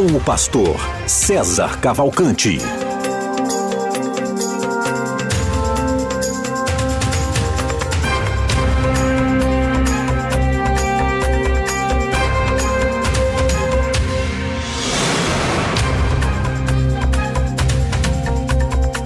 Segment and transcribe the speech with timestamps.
[0.00, 2.58] com o pastor César Cavalcante.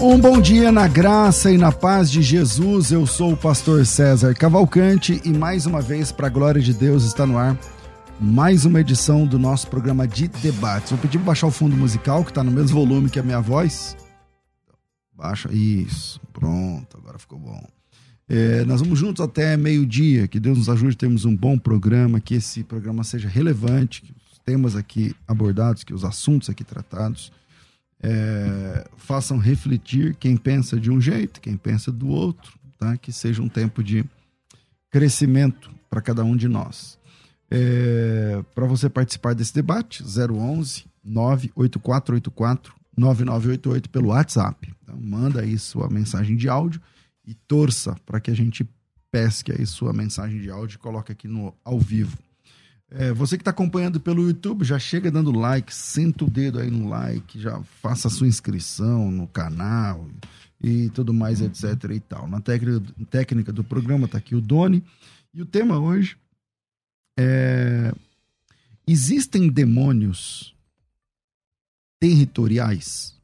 [0.00, 2.92] Um bom dia na graça e na paz de Jesus.
[2.92, 7.02] Eu sou o pastor César Cavalcante e mais uma vez, para a glória de Deus,
[7.02, 7.58] está no ar
[8.20, 10.90] mais uma edição do nosso programa de debates.
[10.90, 13.40] Vou pedir para baixar o fundo musical, que está no mesmo volume que a minha
[13.40, 13.96] voz.
[15.12, 17.62] Baixa, isso, pronto, agora ficou bom.
[18.28, 20.26] É, nós vamos juntos até meio-dia.
[20.26, 24.38] Que Deus nos ajude, temos um bom programa, que esse programa seja relevante, que os
[24.38, 27.32] temas aqui abordados, que os assuntos aqui tratados
[28.02, 32.96] é, façam refletir quem pensa de um jeito, quem pensa do outro, tá?
[32.96, 34.04] Que seja um tempo de
[34.90, 36.98] crescimento para cada um de nós.
[37.50, 44.72] É, para você participar desse debate, 011 98484 9988 pelo WhatsApp.
[44.82, 46.80] Então, manda aí sua mensagem de áudio
[47.26, 48.68] e torça para que a gente
[49.10, 52.16] pesque aí sua mensagem de áudio e coloque aqui no ao vivo.
[52.90, 56.70] É, você que está acompanhando pelo YouTube, já chega dando like, senta o dedo aí
[56.70, 60.08] no like, já faça a sua inscrição no canal
[60.62, 62.28] e tudo mais, etc e tal.
[62.28, 64.82] Na técnica, técnica do programa está aqui o Doni.
[65.32, 66.16] E o tema hoje
[67.18, 67.92] é,
[68.86, 70.54] existem demônios
[72.00, 73.14] territoriais.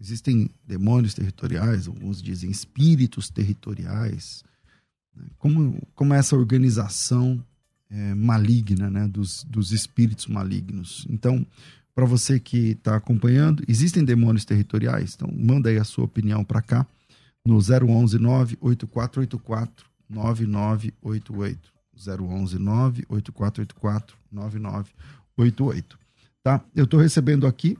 [0.00, 4.42] Existem demônios territoriais, alguns dizem espíritos territoriais.
[5.14, 5.26] Né?
[5.36, 7.44] Como, como é essa organização
[7.90, 9.06] é, maligna, né?
[9.06, 11.06] dos, dos espíritos malignos.
[11.10, 11.46] Então,
[11.94, 15.14] para você que está acompanhando, existem demônios territoriais?
[15.14, 16.86] Então, manda aí a sua opinião para cá
[17.44, 21.79] no 011 98484 9988.
[22.06, 25.98] 011 98484 9988.
[26.42, 26.60] Tá?
[26.74, 27.76] Eu estou recebendo aqui,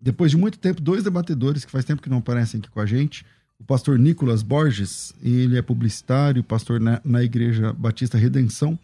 [0.00, 2.86] depois de muito tempo, dois debatedores que faz tempo que não aparecem aqui com a
[2.86, 3.24] gente.
[3.58, 8.78] O pastor Nicolas Borges, ele é publicitário, pastor na, na Igreja Batista Redenção,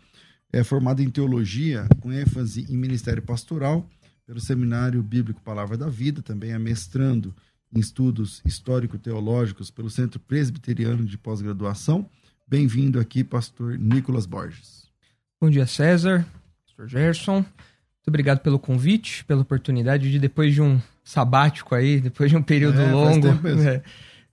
[0.52, 3.88] é formado em teologia, com ênfase em ministério pastoral,
[4.26, 7.34] pelo Seminário Bíblico Palavra da Vida, também é mestrando
[7.74, 12.08] em estudos histórico-teológicos pelo Centro Presbiteriano de Pós-Graduação
[12.54, 14.84] Bem-vindo aqui, pastor Nicolas Borges.
[15.40, 16.24] Bom dia, César,
[16.64, 17.38] pastor Gerson.
[17.38, 22.42] Muito obrigado pelo convite, pela oportunidade de, depois de um sabático aí, depois de um
[22.44, 23.26] período é, longo,
[23.68, 23.82] é,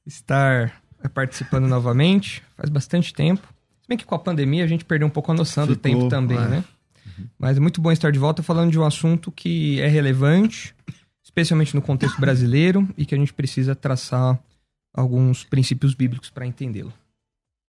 [0.05, 0.83] estar
[1.15, 2.43] participando novamente.
[2.55, 3.41] Faz bastante tempo.
[3.81, 5.81] Se bem que com a pandemia a gente perdeu um pouco a noção Ficou, do
[5.81, 6.47] tempo também, é.
[6.47, 6.63] né?
[7.17, 7.25] Uhum.
[7.39, 10.75] Mas é muito bom estar de volta falando de um assunto que é relevante,
[11.23, 14.39] especialmente no contexto brasileiro, e que a gente precisa traçar
[14.93, 16.93] alguns princípios bíblicos para entendê-lo.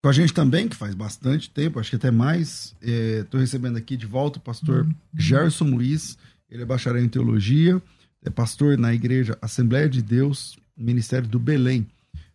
[0.02, 2.74] Com a gente também, que faz bastante tempo, acho que até mais.
[2.82, 4.84] Estou é, recebendo aqui de volta o pastor
[5.16, 6.18] Gerson Luiz.
[6.50, 7.80] Ele é bacharel em teologia,
[8.20, 11.86] é pastor na igreja Assembleia de Deus, Ministério do Belém.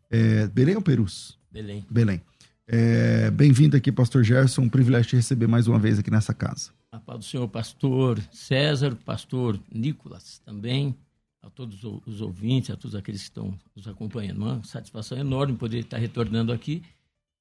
[0.09, 1.38] É, Belém ou Perus?
[1.51, 1.85] Belém.
[1.91, 2.22] Belém.
[2.66, 4.61] É, Bem-vindo aqui, pastor Gerson.
[4.61, 6.72] Um privilégio te receber mais uma vez aqui nessa casa.
[6.89, 10.95] A paz do senhor, pastor César, pastor Nicolas também,
[11.41, 14.38] a todos os ouvintes, a todos aqueles que estão nos acompanhando.
[14.38, 16.81] Uma satisfação enorme poder estar retornando aqui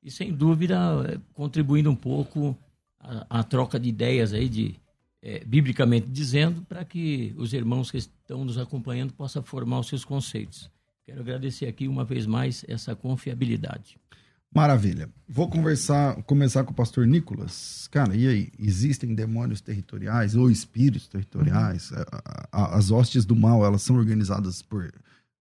[0.03, 0.77] e sem dúvida
[1.09, 2.57] é, contribuindo um pouco
[3.01, 4.77] a, a troca de ideias aí de
[5.23, 10.05] é, biblicamente dizendo para que os irmãos que estão nos acompanhando possam formar os seus
[10.05, 10.71] conceitos.
[11.05, 13.99] Quero agradecer aqui uma vez mais essa confiabilidade.
[14.55, 15.11] Maravilha.
[15.29, 17.89] Vou conversar, começar com o pastor Nicolas.
[17.93, 18.53] Cara, e aí?
[18.59, 21.91] Existem demônios territoriais ou espíritos territoriais?
[21.91, 21.99] Uhum.
[22.51, 24.93] As hostes do mal, elas são organizadas por,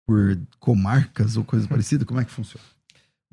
[0.05, 2.05] por comarcas ou coisa parecida?
[2.05, 2.65] Como é que funciona?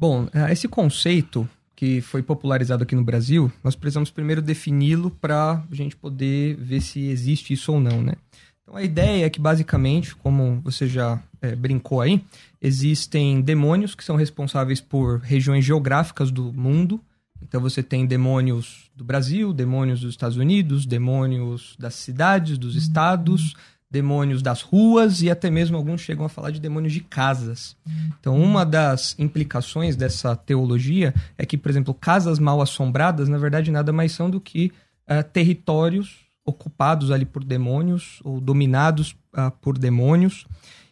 [0.00, 5.62] Bom, é, esse conceito que foi popularizado aqui no Brasil, nós precisamos primeiro defini-lo para
[5.70, 8.14] a gente poder ver se existe isso ou não, né?
[8.62, 12.24] Então a ideia é que basicamente, como você já é, brincou aí,
[12.62, 16.98] existem demônios que são responsáveis por regiões geográficas do mundo.
[17.42, 23.54] Então você tem demônios do Brasil, demônios dos Estados Unidos, demônios das cidades, dos estados,
[23.90, 27.76] demônios das ruas e até mesmo alguns chegam a falar de demônios de casas.
[28.20, 33.70] Então, uma das implicações dessa teologia é que, por exemplo, casas mal assombradas, na verdade,
[33.70, 34.72] nada mais são do que
[35.08, 40.46] uh, territórios ocupados ali por demônios ou dominados uh, por demônios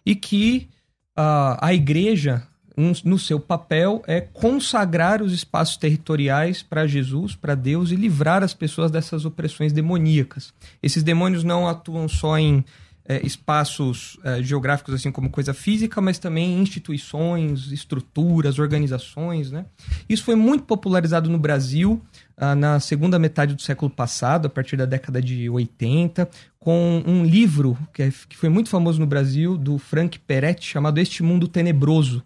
[0.04, 0.68] e que
[1.14, 2.42] a, a igreja,
[2.76, 8.42] um, no seu papel, é consagrar os espaços territoriais para Jesus, para Deus e livrar
[8.42, 10.52] as pessoas dessas opressões demoníacas.
[10.82, 12.64] Esses demônios não atuam só em
[13.08, 19.50] é, espaços é, geográficos, assim como coisa física, mas também instituições, estruturas, organizações.
[19.50, 19.64] Né?
[20.06, 22.02] Isso foi muito popularizado no Brasil
[22.36, 26.28] ah, na segunda metade do século passado, a partir da década de 80,
[26.60, 30.98] com um livro que, é, que foi muito famoso no Brasil, do Frank Peretti, chamado
[30.98, 32.22] Este Mundo Tenebroso.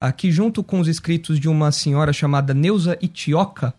[0.00, 3.74] Aqui, junto com os escritos de uma senhora chamada Neuza Itioca,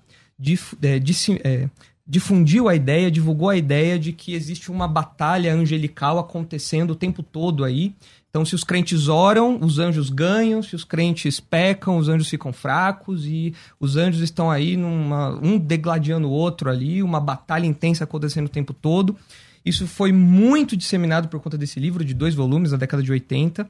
[1.43, 1.69] é,
[2.07, 7.23] difundiu a ideia, divulgou a ideia de que existe uma batalha angelical acontecendo o tempo
[7.23, 7.95] todo aí.
[8.29, 12.53] Então, se os crentes oram, os anjos ganham, se os crentes pecam, os anjos ficam
[12.53, 18.03] fracos e os anjos estão aí numa, um degladiando o outro ali, uma batalha intensa
[18.03, 19.15] acontecendo o tempo todo.
[19.65, 23.67] Isso foi muito disseminado por conta desse livro de dois volumes na década de 80.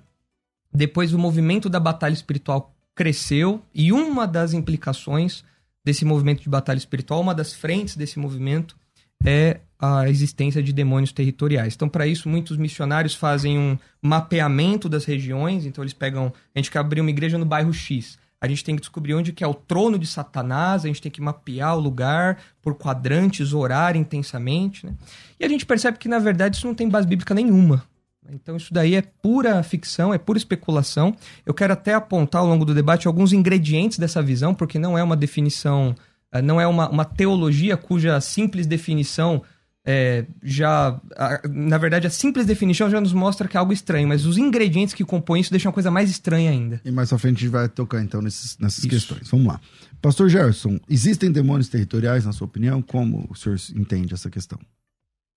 [0.74, 5.44] Depois o movimento da batalha espiritual cresceu e uma das implicações
[5.86, 8.76] desse movimento de batalha espiritual, uma das frentes desse movimento
[9.24, 11.76] é a existência de demônios territoriais.
[11.76, 15.66] Então, para isso, muitos missionários fazem um mapeamento das regiões.
[15.66, 16.34] Então, eles pegam.
[16.54, 18.18] A gente quer abrir uma igreja no bairro X.
[18.42, 21.12] A gente tem que descobrir onde que é o trono de Satanás, a gente tem
[21.12, 24.86] que mapear o lugar por quadrantes, orar intensamente.
[24.86, 24.94] Né?
[25.40, 27.84] E a gente percebe que, na verdade, isso não tem base bíblica nenhuma.
[28.32, 31.16] Então, isso daí é pura ficção, é pura especulação.
[31.46, 35.04] Eu quero até apontar ao longo do debate alguns ingredientes dessa visão, porque não é
[35.04, 35.96] uma definição,
[36.32, 39.44] eh, não é uma, uma teologia cuja simples definição
[39.86, 41.00] é, já.
[41.48, 44.96] Na verdade, a simples definição já nos mostra que é algo estranho, mas os ingredientes
[44.96, 46.82] que compõem isso deixam a coisa mais estranha ainda.
[46.84, 48.90] E mais à frente a gente vai tocar então nesses, nessas isso.
[48.90, 49.30] questões.
[49.30, 49.62] Vamos lá.
[50.02, 52.82] Pastor Gerson, existem demônios territoriais, na sua opinião?
[52.82, 54.60] Como o senhor entende essa questão?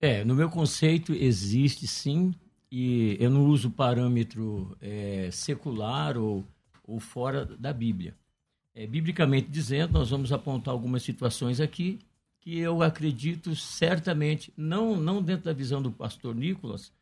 [0.01, 2.33] É, no meu conceito, existe sim
[2.71, 6.45] e eu não uso parâmetro é, secular ou,
[6.83, 8.15] ou fora da Bíblia.
[8.75, 11.99] É, biblicamente dizendo, nós vamos apontar algumas situações aqui
[12.39, 16.93] que eu acredito certamente, não, não dentro da visão do pastor Nicolas,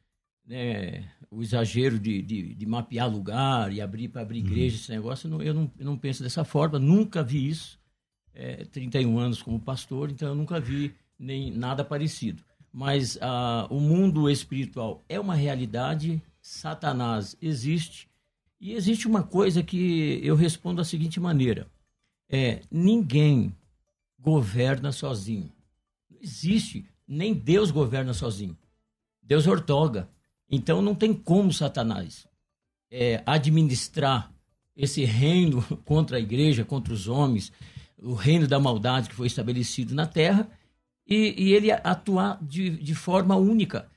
[0.45, 4.47] né, o exagero de, de, de mapear lugar e abrir para abrir uhum.
[4.47, 7.77] igreja, esse negócio, eu não, eu, não, eu não penso dessa forma, nunca vi isso.
[8.33, 12.43] É, 31 anos como pastor, então eu nunca vi nem nada parecido
[12.77, 18.07] mas uh, o mundo espiritual é uma realidade, Satanás existe,
[18.61, 21.65] e existe uma coisa que eu respondo da seguinte maneira:
[22.29, 23.51] é ninguém
[24.19, 25.51] governa sozinho.
[26.07, 28.55] Não existe, nem Deus governa sozinho.
[29.23, 30.07] Deus ortoga.
[30.47, 32.27] Então não tem como Satanás
[32.91, 34.31] é, administrar
[34.75, 37.51] esse reino contra a igreja, contra os homens,
[37.97, 40.47] o reino da maldade que foi estabelecido na terra
[41.07, 43.89] e, e ele atuar de, de forma única.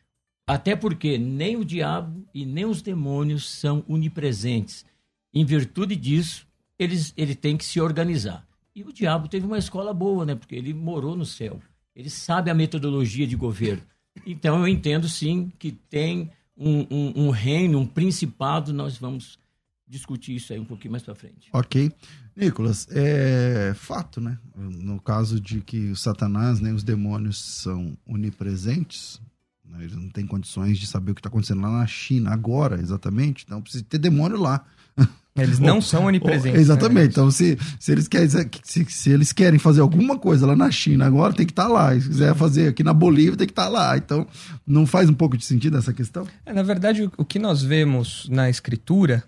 [0.46, 4.84] Até porque nem o diabo e nem os demônios são onipresentes.
[5.32, 6.46] Em virtude disso,
[6.78, 8.46] eles, ele tem que se organizar.
[8.74, 10.34] E o diabo teve uma escola boa, né?
[10.34, 11.60] Porque ele morou no céu.
[11.94, 13.82] Ele sabe a metodologia de governo.
[14.26, 18.72] Então eu entendo sim que tem um, um, um reino, um principado.
[18.72, 19.38] Nós vamos
[19.86, 21.48] discutir isso aí um pouquinho mais para frente.
[21.52, 21.92] Ok.
[22.36, 24.38] Nicolas, é fato, né?
[24.56, 29.20] No caso de que o Satanás, nem né, os demônios são onipresentes,
[29.64, 29.78] né?
[29.80, 33.44] eles não têm condições de saber o que está acontecendo lá na China agora, exatamente.
[33.44, 34.64] Então precisa ter demônio lá.
[35.36, 36.54] Eles não são onipresentes.
[36.54, 36.60] Né?
[36.60, 37.04] Exatamente.
[37.04, 37.10] Né?
[37.12, 41.06] Então, se, se, eles querem, se, se, eles querem fazer alguma coisa lá na China
[41.06, 41.94] agora, tem que estar tá lá.
[41.94, 43.96] E se quiser fazer aqui na Bolívia, tem que estar tá lá.
[43.96, 44.26] Então,
[44.66, 46.26] não faz um pouco de sentido essa questão?
[46.44, 49.22] É, na verdade, o que nós vemos na escritura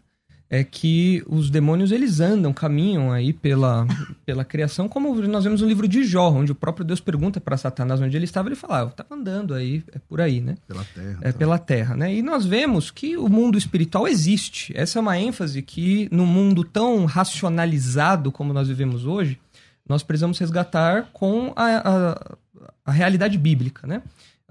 [0.52, 3.87] é que os demônios eles andam, caminham aí pela,
[4.26, 7.56] pela criação, como nós vemos no livro de Jó, onde o próprio Deus pergunta para
[7.56, 10.56] Satanás onde ele estava, ele fala, ah, eu estava andando aí, é por aí, né?
[10.68, 11.18] Pela terra.
[11.23, 11.38] É tá.
[11.38, 12.14] pela terra, né?
[12.14, 14.75] E nós vemos que o mundo espiritual existe.
[14.76, 19.40] Essa é uma ênfase que no mundo tão racionalizado como nós vivemos hoje,
[19.88, 22.37] nós precisamos resgatar com a, a,
[22.85, 24.02] a realidade bíblica, né?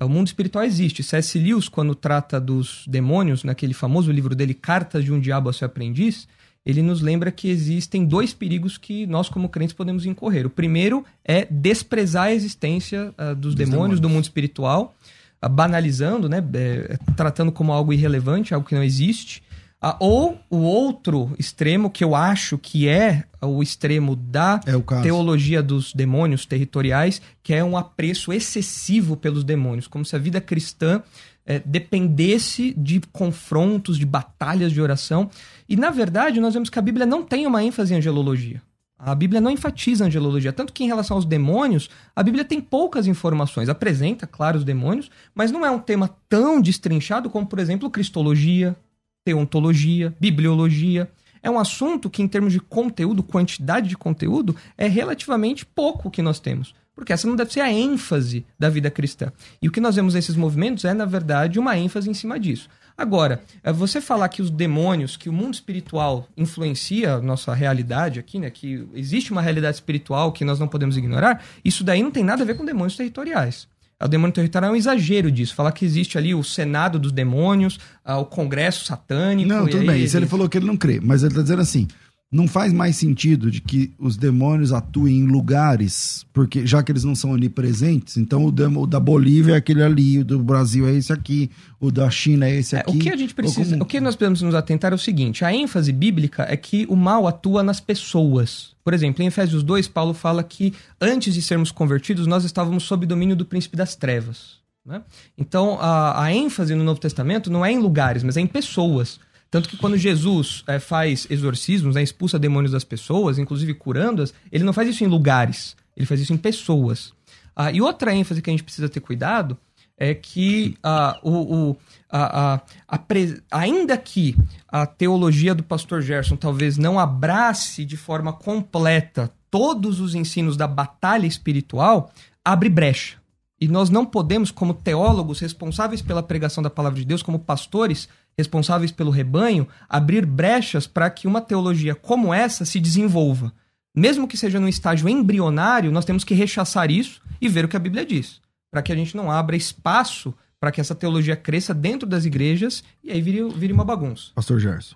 [0.02, 1.04] O mundo espiritual existe.
[1.04, 1.38] C.S.
[1.38, 5.68] Lewis, quando trata dos demônios, naquele famoso livro dele, Cartas de um Diabo a seu
[5.68, 6.28] Aprendiz,
[6.66, 10.46] ele nos lembra que existem dois perigos que nós, como crentes, podemos incorrer.
[10.46, 14.96] O primeiro é desprezar a existência uh, dos, dos demônios, demônios, do mundo espiritual,
[15.44, 19.44] uh, banalizando, né, é, tratando como algo irrelevante, algo que não existe.
[19.84, 24.84] Ah, ou o outro extremo, que eu acho que é o extremo da é o
[25.02, 30.40] teologia dos demônios territoriais, que é um apreço excessivo pelos demônios, como se a vida
[30.40, 31.02] cristã
[31.44, 35.32] é, dependesse de confrontos, de batalhas de oração.
[35.68, 38.62] E, na verdade, nós vemos que a Bíblia não tem uma ênfase em angelologia.
[39.00, 42.62] A Bíblia não enfatiza a angelologia, tanto que em relação aos demônios, a Bíblia tem
[42.62, 43.68] poucas informações.
[43.68, 48.76] Apresenta, claro, os demônios, mas não é um tema tão destrinchado como, por exemplo, cristologia,
[49.24, 51.10] teontologia, bibliologia.
[51.44, 56.22] É um assunto que, em termos de conteúdo, quantidade de conteúdo, é relativamente pouco que
[56.22, 56.74] nós temos.
[56.94, 59.32] Porque essa não deve ser a ênfase da vida cristã.
[59.62, 62.70] E o que nós vemos nesses movimentos é, na verdade, uma ênfase em cima disso.
[62.98, 68.20] Agora, é você falar que os demônios, que o mundo espiritual influencia a nossa realidade
[68.20, 68.50] aqui, né?
[68.52, 72.44] Que existe uma realidade espiritual que nós não podemos ignorar, isso daí não tem nada
[72.44, 73.68] a ver com demônios territoriais.
[74.04, 75.56] O demônio territorial é um exagero disso.
[75.56, 79.48] Falar que existe ali o Senado dos demônios, ah, o Congresso satânico.
[79.48, 80.04] Não, tudo bem.
[80.04, 81.88] Isso ele falou que ele não crê, mas ele está dizendo assim:
[82.32, 87.04] não faz mais sentido de que os demônios atuem em lugares, porque já que eles
[87.04, 90.88] não são onipresentes, então o, demo, o da Bolívia é aquele ali, o do Brasil
[90.88, 92.90] é esse aqui, o da China é esse aqui.
[92.90, 93.84] É, o que a gente precisa, como...
[93.84, 96.96] o que nós precisamos nos atentar é o seguinte: a ênfase bíblica é que o
[96.96, 98.72] mal atua nas pessoas.
[98.82, 103.06] Por exemplo, em Efésios 2, Paulo fala que antes de sermos convertidos, nós estávamos sob
[103.06, 104.62] domínio do príncipe das trevas.
[104.86, 105.02] Né?
[105.38, 109.20] Então, a, a ênfase no Novo Testamento não é em lugares, mas é em pessoas.
[109.52, 114.64] Tanto que quando Jesus é, faz exorcismos, né, expulsa demônios das pessoas, inclusive curando-as, ele
[114.64, 117.14] não faz isso em lugares, ele faz isso em pessoas.
[117.54, 119.58] Ah, e outra ênfase que a gente precisa ter cuidado
[119.98, 121.78] é que ah, o, o
[122.10, 123.44] a, a, a pre...
[123.52, 124.36] ainda que
[124.68, 130.66] a teologia do pastor Gerson talvez não abrace de forma completa todos os ensinos da
[130.66, 132.10] batalha espiritual,
[132.44, 133.18] abre brecha.
[133.60, 138.10] E nós não podemos, como teólogos responsáveis pela pregação da palavra de Deus, como pastores,
[138.38, 143.54] responsáveis pelo rebanho, abrir brechas para que uma teologia como essa se desenvolva.
[143.96, 147.76] Mesmo que seja num estágio embrionário, nós temos que rechaçar isso e ver o que
[147.76, 151.74] a Bíblia diz, para que a gente não abra espaço para que essa teologia cresça
[151.74, 154.32] dentro das igrejas e aí vire, vire uma bagunça.
[154.36, 154.96] Pastor Gerson.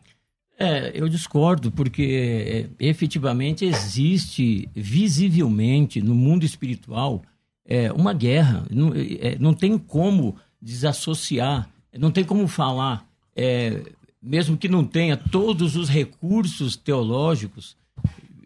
[0.58, 7.24] É, eu discordo, porque é, efetivamente existe visivelmente no mundo espiritual
[7.66, 8.64] é, uma guerra.
[8.70, 15.18] Não, é, não tem como desassociar, não tem como falar é, mesmo que não tenha
[15.18, 17.78] todos os recursos teológicos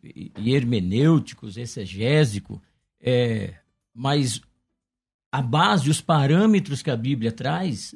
[0.03, 2.62] e hermenêuticos, exegésico,
[3.00, 3.53] é,
[3.93, 4.41] mas
[5.31, 7.96] a base, os parâmetros que a Bíblia traz,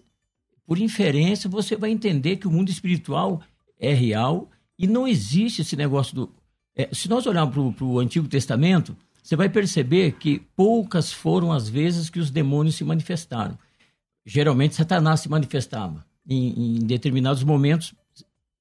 [0.66, 3.42] por inferência, você vai entender que o mundo espiritual
[3.80, 6.36] é real e não existe esse negócio do.
[6.76, 11.68] É, se nós olharmos para o Antigo Testamento, você vai perceber que poucas foram as
[11.68, 13.58] vezes que os demônios se manifestaram.
[14.26, 17.94] Geralmente, Satanás se manifestava em, em determinados momentos,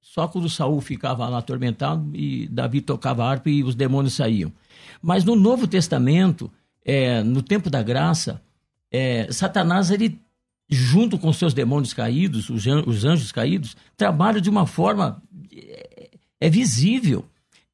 [0.01, 4.53] só quando Saul ficava lá atormentado e Davi tocava harpa e os demônios saíam.
[5.01, 6.51] Mas no Novo Testamento,
[6.85, 8.43] é, no tempo da graça,
[8.91, 10.21] é, Satanás, ele,
[10.69, 16.51] junto com seus demônios caídos, os, os anjos caídos, trabalha de uma forma é, é
[16.51, 17.25] visível.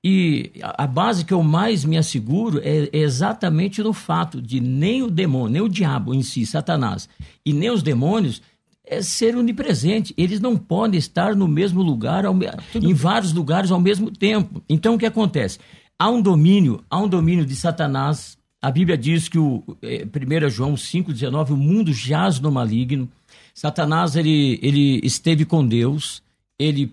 [0.04, 5.10] E a base que eu mais me asseguro é exatamente no fato de nem o
[5.10, 7.08] demônio, nem o diabo em si, Satanás,
[7.44, 8.40] e nem os demônios
[8.88, 10.14] é ser onipresente.
[10.16, 12.36] Eles não podem estar no mesmo lugar, ao,
[12.74, 14.62] em vários lugares ao mesmo tempo.
[14.68, 15.58] Então, o que acontece?
[15.98, 18.38] Há um domínio, há um domínio de Satanás.
[18.60, 23.08] A Bíblia diz que o é, 1 João 5,19, o mundo jaz no maligno.
[23.54, 26.22] Satanás ele, ele esteve com Deus,
[26.58, 26.92] ele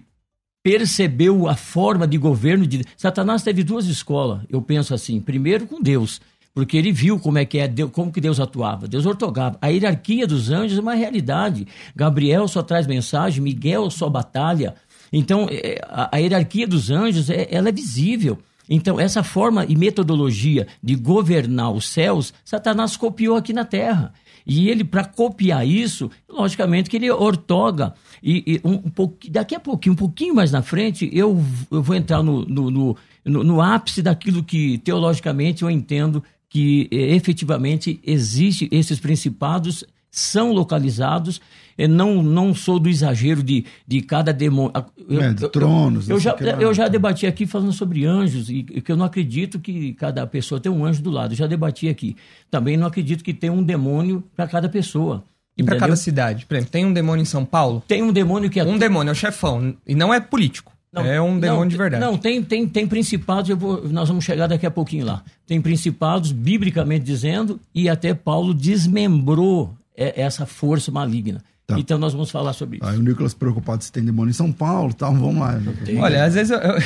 [0.65, 5.79] percebeu a forma de governo de Satanás teve duas escolas, eu penso assim, primeiro com
[5.79, 6.19] Deus,
[6.55, 8.87] porque ele viu como é que é, como que Deus atuava.
[8.87, 9.57] Deus ortogava.
[9.61, 11.67] A hierarquia dos anjos é uma realidade.
[11.93, 14.73] Gabriel só traz mensagem, Miguel só batalha.
[15.11, 18.39] Então, é, a, hierarquia dos anjos, é, ela é visível.
[18.69, 24.13] Então, essa forma e metodologia de governar os céus, Satanás copiou aqui na Terra.
[24.47, 27.93] E ele, para copiar isso, logicamente que ele ortoga.
[28.23, 31.37] E, e um, um pouco, daqui a pouquinho, um pouquinho mais na frente, eu,
[31.69, 36.23] eu vou entrar no, no, no, no, no ápice daquilo que teologicamente eu entendo
[36.55, 41.41] que eh, efetivamente existe esses principados são localizados.
[41.77, 44.71] Eu não, não sou do exagero de, de cada demônio.
[45.09, 46.07] Eu, é, de tronos.
[46.07, 46.31] Eu, eu já,
[46.61, 50.61] eu já debati aqui falando sobre anjos, e que eu não acredito que cada pessoa
[50.61, 51.33] tem um anjo do lado.
[51.33, 52.15] Eu já debati aqui.
[52.49, 55.25] Também não acredito que tem um demônio para cada pessoa.
[55.57, 56.45] E para cada cidade?
[56.45, 57.83] Por exemplo, tem um demônio em São Paulo?
[57.85, 58.63] Tem um demônio que é.
[58.63, 59.75] Um demônio, é o chefão.
[59.85, 60.71] E não é político.
[60.95, 62.03] Não, é um demônio não, de verdade.
[62.03, 65.23] Não, tem, tem, tem principados, vou, nós vamos chegar daqui a pouquinho lá.
[65.45, 71.41] Tem principados, biblicamente dizendo, e até Paulo desmembrou essa força maligna.
[71.67, 71.79] Tá.
[71.79, 72.85] Então nós vamos falar sobre isso.
[72.85, 75.59] Aí o Nicolas preocupado se tem demônio em São Paulo, tá, vamos lá.
[75.99, 76.77] Olha, às vezes eu, eu,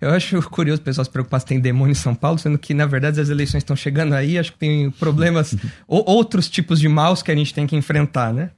[0.00, 2.72] eu, acho curioso o pessoal se preocupar se tem demônio em São Paulo, sendo que
[2.72, 5.54] na verdade as eleições estão chegando aí, acho que tem problemas,
[5.86, 8.50] ou, outros tipos de maus que a gente tem que enfrentar, né?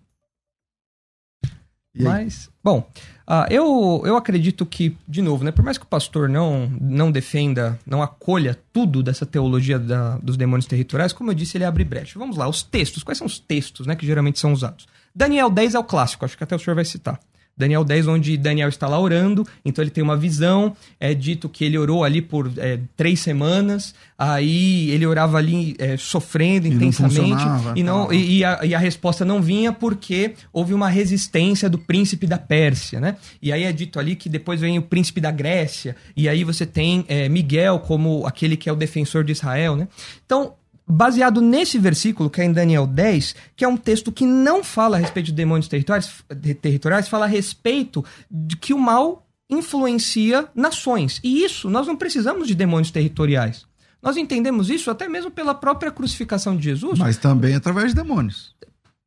[1.97, 2.89] Mas, bom,
[3.27, 7.11] Uh, eu, eu acredito que, de novo, né, por mais que o pastor não, não
[7.11, 11.85] defenda, não acolha tudo dessa teologia da, dos demônios territoriais, como eu disse, ele abre
[11.85, 12.19] brecha.
[12.19, 13.03] Vamos lá, os textos.
[13.03, 14.87] Quais são os textos né, que geralmente são usados?
[15.15, 17.19] Daniel 10 é o clássico, acho que até o senhor vai citar.
[17.57, 21.65] Daniel 10, onde Daniel está lá orando, então ele tem uma visão, é dito que
[21.65, 26.77] ele orou ali por é, três semanas, aí ele orava ali é, sofrendo E não
[26.77, 30.89] intensamente, funcionava, e, não, e, e a, e a resposta não vinha porque houve uma
[30.89, 33.17] resistência do príncipe da Pérsia, né?
[33.41, 36.67] E aí é dito ali que depois vem o príncipe da Grécia, e aí você
[36.67, 39.89] tem é, Miguel como aquele que é o defensor de Israel, né?
[40.25, 40.55] Então,
[40.87, 44.97] baseado nesse versículo, que é em Daniel 10, que é um texto que não fala
[44.97, 46.25] a respeito de demônios territoriais,
[46.61, 51.21] territoriais fala a respeito de que o mal influencia nações.
[51.23, 53.67] E isso, nós não precisamos de demônios territoriais.
[54.03, 56.99] Nós entendemos isso até mesmo pela própria crucificação de Jesus.
[56.99, 58.55] Mas também através de demônios.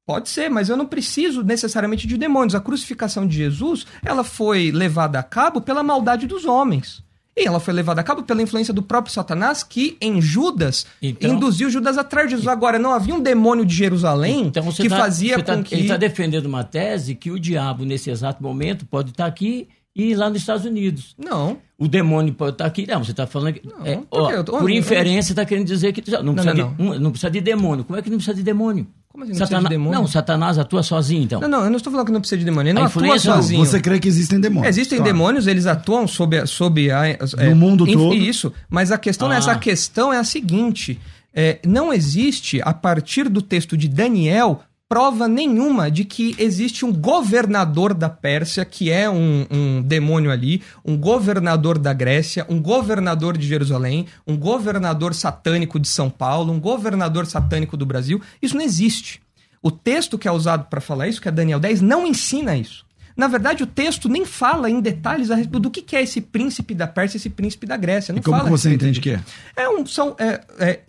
[0.08, 2.56] Pode ser, mas eu não preciso necessariamente de demônios.
[2.56, 7.04] A crucificação de Jesus, ela foi levada a cabo pela maldade dos homens.
[7.40, 11.36] E ela foi levada a cabo pela influência do próprio Satanás, que em Judas Então-
[11.36, 12.48] induziu Judas a trair Jesus.
[12.48, 15.76] Agora, não havia um demônio de Jerusalém Então que tá- fazia tá- com que.
[15.76, 20.16] Ele está defendendo uma tese que o diabo, nesse exato momento, pode estar aqui e
[20.16, 21.16] lá nos Estados Unidos.
[21.18, 21.58] Não.
[21.78, 22.88] O demônio pode estar aqui.
[22.88, 23.68] Não, você está falando que.
[23.68, 26.82] Não, é, por ó, tô- por inferência, está querendo dizer que não, precisa, não, de,
[26.82, 27.86] um- não precisa de demônio.
[27.86, 28.88] Como é que não precisa de demônio?
[29.18, 30.00] Como assim não precisa de demônio?
[30.00, 31.42] Não, Satanás atua sozinho, então.
[31.42, 32.70] Não, não, eu não estou falando que não precisa de demônio.
[32.70, 33.66] Ele A não atua sozinho.
[33.66, 34.70] Você crê que existem demônios?
[34.70, 35.12] Existem claro.
[35.12, 37.18] demônios, eles atuam sob, a- sob a, é,
[37.50, 38.14] No mundo inf- todo.
[38.14, 39.52] Isso, mas a questão é Ah.
[39.52, 41.00] A questão é a seguinte:
[41.34, 46.94] é, não existe, a partir do texto de Daniel, prova nenhuma de que existe um
[46.94, 53.38] governador da Pérsia, que é um, um demônio ali, um governador da Grécia, um governador
[53.38, 58.22] de Jerusalém, um governador satânico de São Paulo, um governador satânico do Brasil.
[58.42, 59.22] Isso não existe.
[59.62, 62.86] O texto que é usado para falar isso, que é Daniel 10, não ensina isso.
[63.18, 66.76] Na verdade, o texto nem fala em detalhes a respeito do que é esse príncipe
[66.76, 68.14] da Pérsia, esse príncipe da Grécia.
[68.14, 69.20] Não E como você entende que é?
[69.56, 70.80] É um, são é, é,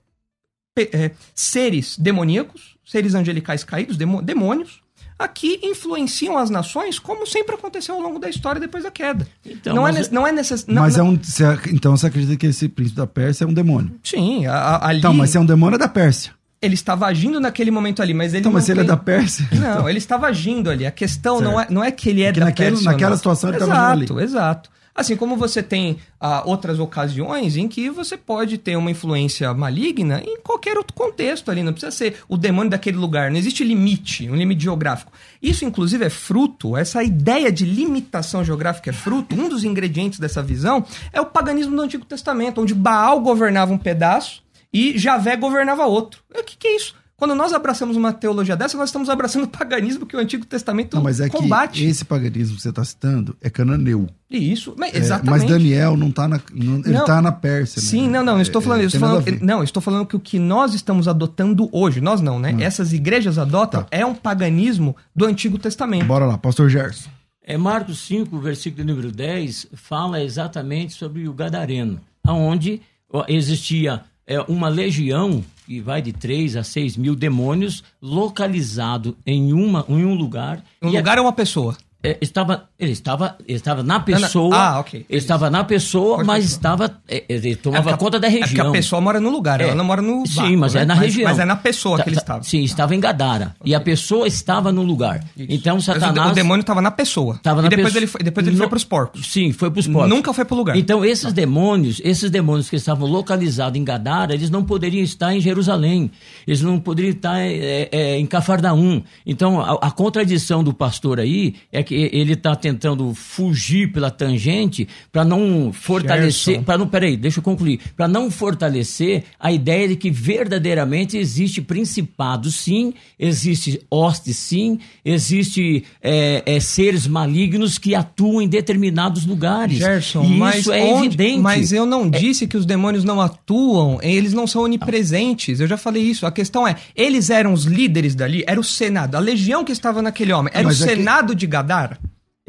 [0.93, 4.81] é, seres demoníacos, seres angelicais caídos, demônios,
[5.19, 9.27] aqui influenciam as nações como sempre aconteceu ao longo da história depois da queda.
[9.45, 10.75] Então, não, é, mas- nece- não é necessário.
[10.81, 11.17] Mas é um.
[11.21, 13.93] você então você acredita que esse príncipe da Pérsia é um demônio?
[14.03, 16.33] Sim, a- a- ali Então, mas se é um demônio é da Pérsia.
[16.63, 18.89] ele estava agindo naquele momento ali, mas ele Então, não mas se ele é tem-
[18.89, 19.47] da Pérsia.
[19.55, 20.85] Não, ele estava agindo ali.
[20.87, 23.17] A questão não é, não é que ele é que da naquele- Pérsia naquela não.
[23.17, 24.25] situação ele exato, estava agindo ali.
[24.25, 29.55] Exato, Assim como você tem ah, outras ocasiões em que você pode ter uma influência
[29.55, 31.63] maligna em qualquer outro contexto ali.
[31.63, 33.31] Não precisa ser o demônio daquele lugar.
[33.31, 35.13] Não existe limite, um limite geográfico.
[35.41, 40.43] Isso, inclusive, é fruto, essa ideia de limitação geográfica é fruto, um dos ingredientes dessa
[40.43, 45.87] visão é o paganismo do Antigo Testamento, onde Baal governava um pedaço e Javé governava
[45.87, 46.25] outro.
[46.37, 46.97] O que, que é isso?
[47.19, 50.95] Quando nós abraçamos uma teologia dessa, nós estamos abraçando o paganismo que o Antigo Testamento
[50.95, 51.81] Não, mas é combate.
[51.83, 54.09] que esse paganismo que você está citando é cananeu.
[54.31, 55.41] E Isso, mas, É, exatamente.
[55.43, 56.41] mas Daniel não tá na.
[56.55, 57.05] não- ele Não.
[57.05, 57.83] tá na Pérsia.
[57.83, 57.89] né?
[57.89, 60.15] Sim, não, não, eu estou É, falando, é, eu estou falando não, estou falando que
[60.15, 62.41] o que nós estamos adotando hoje, nós não, Hum.
[62.41, 62.57] né?
[62.61, 63.89] Essas igrejas adotam Tá.
[63.91, 66.07] é um paganismo do Antigo Testamento.
[66.07, 67.11] Bora lá, pastor Gerson.
[67.43, 72.81] É, Marcos 5, versículo número 10, fala exatamente sobre o Gadareno, onde
[73.13, 79.53] ó, existia é, uma legião que vai de 3 a 6 mil demônios localizado em,
[79.55, 80.63] uma, em um lugar.
[80.83, 81.77] Um lugar é uma pessoa.
[82.03, 84.55] É, estava, ele, estava, ele estava na pessoa.
[84.57, 85.05] Ah, ok.
[85.09, 86.97] Ele estava na pessoa, mas estava.
[87.09, 88.69] é, ele tomava porque a- conta da É porque região.
[88.69, 89.65] a pessoa mora no lugar, É.
[89.65, 90.83] ela não mora no Sim, barco, mas né?
[90.83, 91.29] é na região.
[91.29, 92.43] Mas é na pessoa Tá- que ele tá- estava.
[92.45, 93.57] Sim, estava em Gadara.
[93.65, 95.25] E a pessoa estava no lugar.
[95.37, 96.31] Então Mas o de- Satanás.
[96.33, 97.41] O demônio estava na pessoa.
[97.43, 97.99] Tava e na depois pessoa.
[98.01, 99.27] ele foi, depois ele No- foi para os porcos.
[99.33, 100.09] Sim, foi para os porcos.
[100.09, 100.77] Nunca foi pro lugar.
[100.77, 105.41] Então, esses demônios, esses demônios que estavam localizados em Gadara, eles não poderiam estar em
[105.41, 106.11] Jerusalém.
[106.47, 109.03] Eles não poderiam estar é, é, em Cafarnaum.
[109.27, 114.87] Então, a, a contradição do pastor aí é que ele está tentando fugir pela tangente
[115.11, 116.63] para não fortalecer.
[116.63, 117.81] Para não, peraí, deixa eu concluir.
[117.97, 125.85] Para não fortalecer a ideia de que verdadeiramente existe principado, sim, existe hoste, sim, existe
[126.03, 129.79] é, é, seres malignos que atuam em determinados lugares.
[129.79, 131.39] Gerson, e mas isso é onde- evidente.
[131.41, 135.61] Mas eu não disse que os demônios não atuam, eles não são onipresentes.
[135.61, 136.27] Eu já falei isso.
[136.27, 140.03] A questão é, eles eram os líderes dali, era o Senado, a legião que estava
[140.03, 141.47] naquele homem, era Mas o é que- Senado de
[141.79, 141.99] Gadara.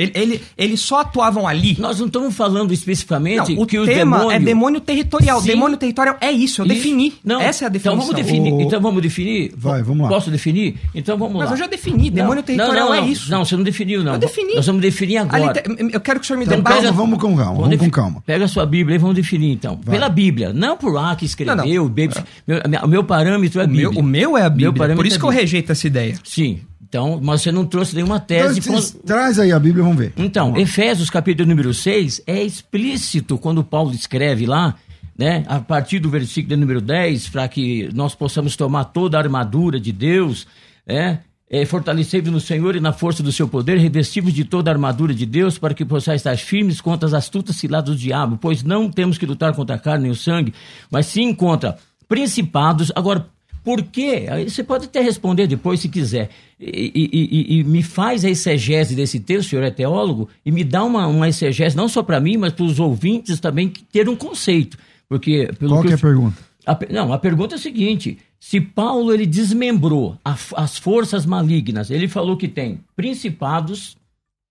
[0.02, 1.76] Ele, ele- eles só atuavam ali.
[1.78, 4.42] Nós não estamos falando especificamente Não, o que os tema demônios...
[4.42, 5.42] é demônio territorial.
[5.42, 5.48] Sim.
[5.50, 6.74] Demônio territorial é isso, eu Isso.
[6.76, 7.14] defini.
[7.22, 7.96] Não, Essa é a definição.
[7.96, 8.54] Então vamos definir.
[8.54, 9.52] O- Então vamos definir.
[9.58, 10.08] Vai, vamos lá.
[10.08, 10.78] Posso definir?
[10.96, 11.54] Então vamos Mas lá.
[11.54, 13.30] eu já defini, demônio Não, territorial não, não, é isso.
[13.30, 14.14] Não, você não definiu, não.
[14.14, 14.56] Eu defini.
[14.56, 15.52] Nós vamos definir agora.
[15.52, 16.82] Te- eu quero que o senhor me dê Então, base.
[16.84, 18.24] calma, vamos com calma, vamos com calma.
[18.26, 19.78] Pega a sua Bíblia e vamos definir, então.
[19.84, 19.96] Vai.
[19.98, 21.58] Pela Bíblia, não por lá que escreveu.
[21.58, 21.86] Não, não.
[21.86, 24.00] o Bíblia- Meu, o meu parâmetro é a O meu, Bíblia.
[24.00, 25.42] o meu é a Bíblia, por isso é que eu Bíblia.
[25.42, 26.16] rejeito essa ideia.
[26.24, 26.62] Sim.
[26.90, 28.62] Então, mas você não trouxe nenhuma Então, tese.
[28.62, 30.12] com- traz aí a Bíblia, vamos ver.
[30.18, 34.74] Então, Efésios capítulo número 6 é explícito quando Paulo escreve lá,
[35.18, 39.80] né, a partir do versículo número 10, para que nós possamos tomar toda a armadura
[39.80, 40.48] de Deus,
[40.88, 44.74] né, é, fortalecei-vos no Senhor e na força do seu poder, revestivos de toda a
[44.74, 48.64] armadura de Deus, para que possais estar firmes contra as astutas ciladas do diabo, pois
[48.64, 50.54] não temos que lutar contra a carne nem o sangue,
[50.90, 52.92] mas sim contra principados.
[52.96, 53.28] Agora,
[53.64, 54.26] por quê?
[54.30, 56.30] Aí Você pode até responder depois se quiser.
[56.60, 60.52] E, e- e- e me faz a exegese desse texto, o senhor é teólogo, e
[60.52, 63.84] me dá uma, uma exegese não só para mim, mas para os ouvintes também que
[63.84, 64.78] ter um conceito.
[65.08, 66.38] Porque, Qual que é eu- a pergunta?
[66.66, 71.90] a não, a pergunta é a seguinte: se Paulo ele desmembrou a as forças malignas,
[71.90, 73.98] ele falou que tem principados,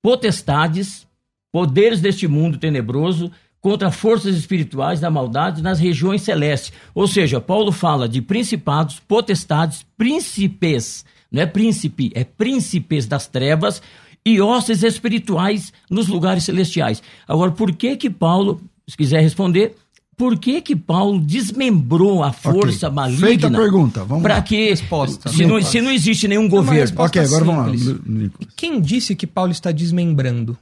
[0.03, 1.07] potestades,
[1.53, 6.73] poderes deste mundo tenebroso contra forças espirituais da maldade nas regiões celestes.
[6.95, 13.83] Ou seja, Paulo fala de principados, potestades, príncipes, não é príncipe, é príncipes das trevas
[14.25, 17.03] e hostes espirituais nos lugares celestiais.
[17.27, 19.75] Agora, por que que Paulo, se quiser responder,
[20.17, 22.97] por que que Paulo desmembrou a força Ok.
[22.97, 23.27] maligna?
[23.27, 25.29] Feita a pergunta, vamos Para que Resposta.
[25.31, 28.33] se não, se não existe nenhum governo, Ok, agora vamos lá, simples.
[28.57, 30.59] Quem disse que Paulo está desmembrando?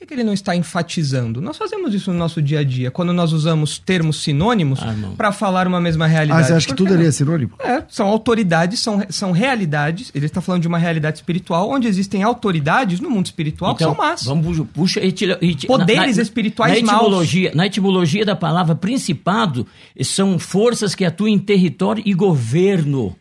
[0.00, 1.42] Por que, que ele não está enfatizando?
[1.42, 5.30] Nós fazemos isso no nosso dia a dia, quando nós usamos termos sinônimos Ah, para
[5.30, 6.46] falar uma mesma Ah, realidade.
[6.46, 7.52] você acha que tudo ali é sinônimo?
[7.58, 10.10] É, são autoridades, são, são realidades.
[10.14, 13.94] Ele está falando de uma realidade espiritual, onde existem autoridades no mundo espiritual que são
[13.94, 14.22] más.
[14.22, 17.02] Então, Vamos, puxa, etila- eti- Poderes espirituais na maus.
[17.02, 19.66] etimologia, Na etimologia da palavra principado,
[20.02, 23.14] são forças que atuam em território e governo.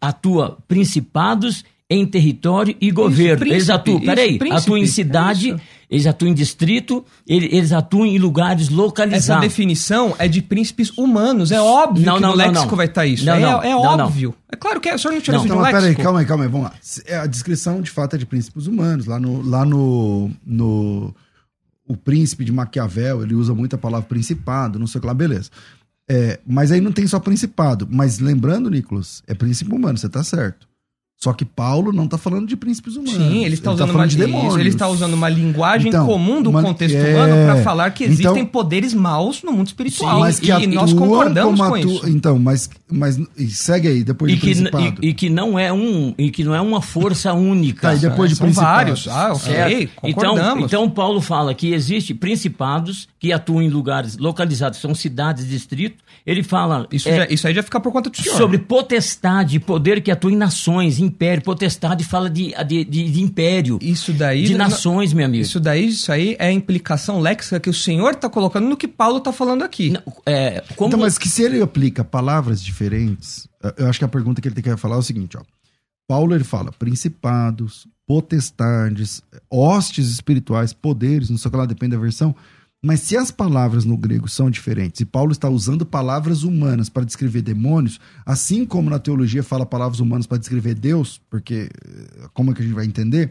[0.00, 3.44] Atua principados em território e governo.
[3.44, 5.60] eles príncipe, atuam, isso, peraí, príncipe, atuam em é cidade, isso.
[5.92, 9.42] Eles atuam em distrito, ele- eles atuam em lugares Essa localizados.
[9.42, 11.52] definição é de príncipes humanos.
[11.52, 12.76] É óbvio Não, que não, no não, léxico não.
[12.76, 13.24] vai estar isso.
[13.26, 14.34] Não, é não, é óbvio.
[14.50, 14.94] É claro que é.
[14.94, 16.02] O senhor não tirou isso de Então, um mas peraí, léxico.
[16.02, 16.72] calma aí, calma aí, vamos lá.
[17.06, 19.04] É, A descrição, de fato, é de princípios humanos.
[19.06, 19.42] Lá no.
[19.48, 21.14] Lá no, no
[21.86, 25.12] o príncipe de Maquiavel, ele usa muito a palavra principado, não sei o que lá,
[25.12, 25.50] beleza.
[26.08, 27.86] É, mas aí não tem só principado.
[27.90, 30.66] Mas lembrando, Nicolas, é príncipe humano, você tá certo.
[31.22, 33.14] Só que Paulo não tá falando de príncipes humanos.
[33.14, 34.48] Sim, ele está usando falando uma de demônios.
[34.54, 37.90] isso, ele está usando uma linguagem Então, comum do uma- contexto é, humano para falar
[37.92, 40.18] que existem então- poderes maus no mundo espiritual.
[40.18, 42.08] mas que e atuam nós concordamos com atu- isso.
[42.08, 44.94] Então, mas, mas e segue aí, depois E de que, principado.
[45.00, 47.82] e, e que não é um e que não é uma força única.
[47.90, 49.04] Tá, e depois de São principados.
[49.04, 49.08] vários.
[49.08, 49.82] Ah, ok, Certo?
[50.02, 50.64] Então, concordamos.
[50.64, 55.98] então Paulo fala que existe principados que atuam em lugares localizados, são cidades, distritos.
[56.26, 58.36] Ele fala isso, é, já- isso aí já fica por conta do senhor.
[58.36, 61.42] sobre potestade, poder que atua em nações, império.
[61.42, 64.44] Potestade fala de, de, de- de império, Isso daí.
[64.44, 65.42] de nações, meu amigo.
[65.42, 68.88] Isso daí, isso aí é a implicação léxica que o senhor está colocando no que
[68.88, 69.90] Paulo está falando aqui.
[69.90, 74.04] Não, é, como Então, mas que se ele aplica palavras diferentes, eu- eu acho que
[74.04, 75.42] a pergunta que ele tem que falar é o seguinte, ó.
[76.08, 82.02] Paulo ele fala principados, potestades, hostes espirituais, poderes, não sei o que lá, depende da
[82.02, 82.34] versão.
[82.84, 87.04] Mas se as palavras no grego são diferentes e Paulo está usando palavras humanas para
[87.04, 92.50] descrever demônios, assim como na teologia fala palavras humanas para descrever Deus, porque eh, como
[92.50, 93.30] é que a gente vai entender?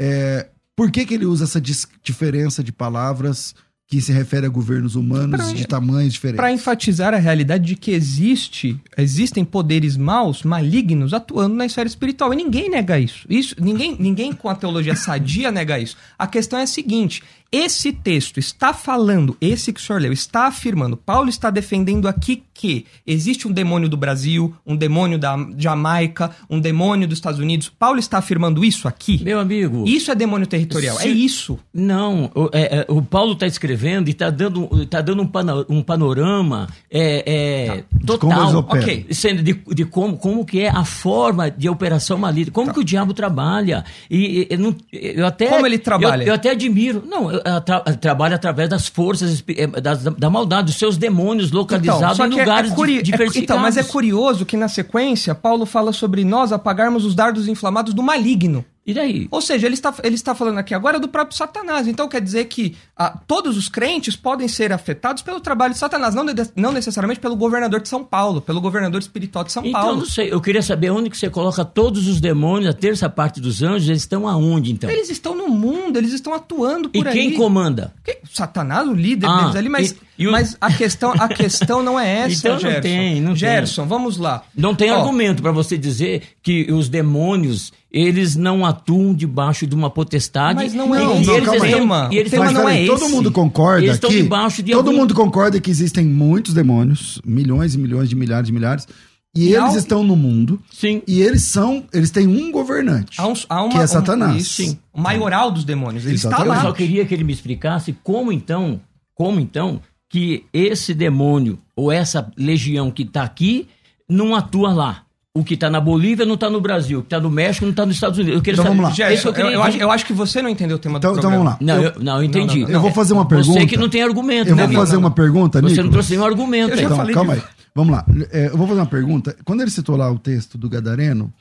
[0.00, 3.54] É, por que, que ele usa essa diferença de palavras
[3.86, 6.38] que se refere a governos humanos Pra- de tamanhos diferentes?
[6.38, 12.32] Para enfatizar a realidade de que existe, existem poderes maus, malignos, atuando na esfera espiritual.
[12.32, 13.26] E ninguém nega isso.
[13.28, 15.96] isso ninguém, ninguém com a teologia sadia nega isso.
[16.18, 17.22] A questão é a seguinte:
[17.56, 22.42] esse texto está falando, esse que o senhor leu, está afirmando, Paulo está defendendo aqui
[22.52, 27.68] que existe um demônio do Brasil, um demônio da Jamaica, um demônio dos Estados Unidos.
[27.68, 29.22] Paulo está afirmando isso aqui?
[29.24, 29.84] Meu amigo.
[29.86, 30.96] Isso é demônio territorial.
[30.96, 31.58] Se- É isso.
[31.72, 35.66] Não, o, é, é, o Paulo está escrevendo e está dando, tá dando um, pano-
[35.68, 38.56] um panorama é, é, eles total.
[38.58, 38.82] operam.
[38.84, 39.06] Ok.
[39.10, 42.84] Sendo de, de como, como que é a forma de operação maligna, como que o
[42.84, 43.84] diabo trabalha.
[44.10, 46.22] E, e- não- eu até, Como ele trabalha?
[46.22, 47.02] Eu, eu até admiro.
[47.06, 51.50] Não, eu tra- eu trabalho através das forças eh, das- da, maldade, dos seus demônios
[51.52, 53.42] localizados só em é- lugares é curi- di- é- diversificados.
[53.42, 57.92] então, mas é curioso que na sequência Paulo fala sobre nós apagarmos os dardos inflamados
[57.94, 58.64] do maligno.
[58.86, 59.26] E daí?
[59.30, 61.88] Ou seja, ele está, ele está falando aqui agora do próprio Satanás.
[61.88, 66.14] Então quer dizer que ah, todos os crentes podem ser afetados pelo trabalho de Satanás,
[66.14, 69.80] não, de- não necessariamente pelo governador de São Paulo, pelo governador espiritual de São Então,
[69.80, 69.96] Paulo.
[70.00, 73.40] não sei, eu queria saber onde que você coloca todos os demônios, a terça parte
[73.40, 74.90] dos anjos, eles estão aonde, então?
[74.90, 77.34] Eles estão no mundo, eles estão atuando E por quem aí.
[77.36, 77.94] comanda?
[78.04, 81.28] Que- Satanás, o líder Ah, deles ali, mas, e- e o- mas a, questão, a
[81.28, 82.80] questão não é essa, Então não Gerson.
[82.82, 83.36] tem, não tem.
[83.36, 84.42] Gerson, vamos lá.
[84.54, 89.74] Não tem Ó, argumento para você dizer que os demônios, eles não atuam debaixo de
[89.74, 90.56] uma potestade.
[90.56, 92.08] Mas não é e, esse e eles o estão- tema.
[92.12, 93.12] e eles O tema estão- não é todo esse.
[93.12, 97.20] mundo concorda Eles estão que debaixo de todo algum- mundo concorda que existem muitos demônios,
[97.24, 98.88] milhões e milhões de milhares de milhares,
[99.36, 101.02] e, E eles um- estão no mundo Sim.
[101.06, 104.42] e eles são, eles têm um governante, Há, um, há uma, que é um- Satanás.
[104.42, 104.78] isso, sim.
[104.92, 106.04] o maioral dos demônios.
[106.04, 106.46] Ele Exatamente.
[106.48, 106.74] Eu está só lá.
[106.74, 108.80] queria que ele me explicasse como então,
[109.14, 109.80] como então
[110.10, 113.68] que esse demônio ou essa legião que está aqui
[114.08, 115.03] não atua lá.
[115.36, 117.72] O que está na Bolívia não está no Brasil, o que está no México não
[117.72, 118.36] está nos Estados Unidos.
[118.36, 118.94] Eu quero Então saber- vamos lá.
[118.94, 120.98] Gerson, Isso eu eu, queria eu acho, eu acho que você não entendeu o tema
[120.98, 121.56] Então, do então programa.
[121.58, 121.74] vamos lá.
[121.74, 122.60] Não, eu, eu, não, eu entendi.
[122.70, 123.58] eu vou fazer uma pergunta.
[123.60, 124.50] Você que não tem argumento.
[124.50, 125.90] eu né, vou fazer uma pergunta, Você não Nicolas.
[125.92, 126.74] trouxe nenhum argumento.
[126.74, 126.84] Eu.
[126.84, 127.46] Então, falei calma de- aí.
[127.74, 128.06] Vamos lá.
[128.30, 129.36] É, eu vou fazer uma pergunta.
[129.44, 131.32] Quando ele citou lá o texto do Gadareno,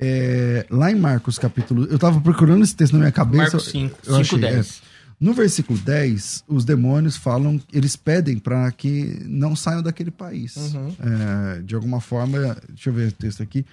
[0.00, 1.86] é, lá em Marcos capítulo.
[1.90, 3.42] Eu tava procurando esse texto na minha cabeça.
[3.56, 4.54] Marcos 5, eu 5, achei, 10.
[4.90, 4.93] é.
[5.24, 10.54] No versículo 10, os demônios falam, eles pedem para que não saiam daquele país.
[10.56, 10.94] Uhum.
[11.00, 13.64] É, de alguma forma, deixa eu ver o texto aqui.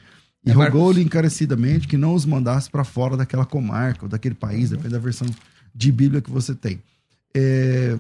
[0.46, 4.70] E É rogou-lhe encarecidamente que não os mandasse para fora daquela comarca ou daquele país,
[4.72, 4.78] Uhum.
[4.78, 5.28] depende da versão
[5.76, 6.80] de Bíblia que você tem.
[7.36, 7.98] É,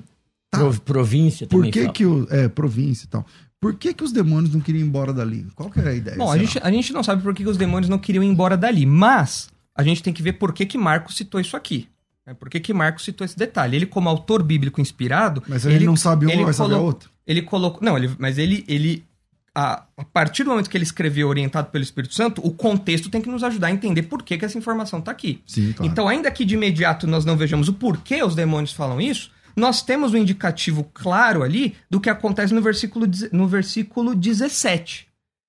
[0.49, 0.59] tá.
[0.59, 1.93] Pro- província Por também que fala.
[1.93, 3.25] que o é província e tal?
[3.59, 5.45] Por que que os demônios não queriam ir embora dali?
[5.55, 6.17] Qual que era a ideia?
[6.17, 8.27] Bom, a gente, a gente não sabe por que, que os demônios não queriam ir
[8.27, 11.87] embora dali, mas a gente tem que ver por que, que Marcos citou isso aqui.
[12.25, 12.33] Né?
[12.33, 13.75] Por que, que Marcos citou esse detalhe?
[13.75, 15.43] Ele, como autor bíblico inspirado.
[15.47, 17.09] Mas ele, não sabe um, ele vai saber colocou- outro.
[17.25, 17.79] Ele colocou.
[17.81, 18.63] Não, ele, mas ele.
[18.67, 19.03] ele
[19.53, 23.21] a, a partir do momento que ele escreveu orientado pelo Espírito Santo, o contexto tem
[23.21, 25.41] que nos ajudar a entender por que, que essa informação está aqui.
[25.45, 25.91] Sim, claro.
[25.91, 29.81] Então, ainda que de imediato nós não vejamos o porquê os demônios falam isso, nós
[29.81, 35.07] temos um indicativo claro ali do que acontece no versículo, no versículo 17.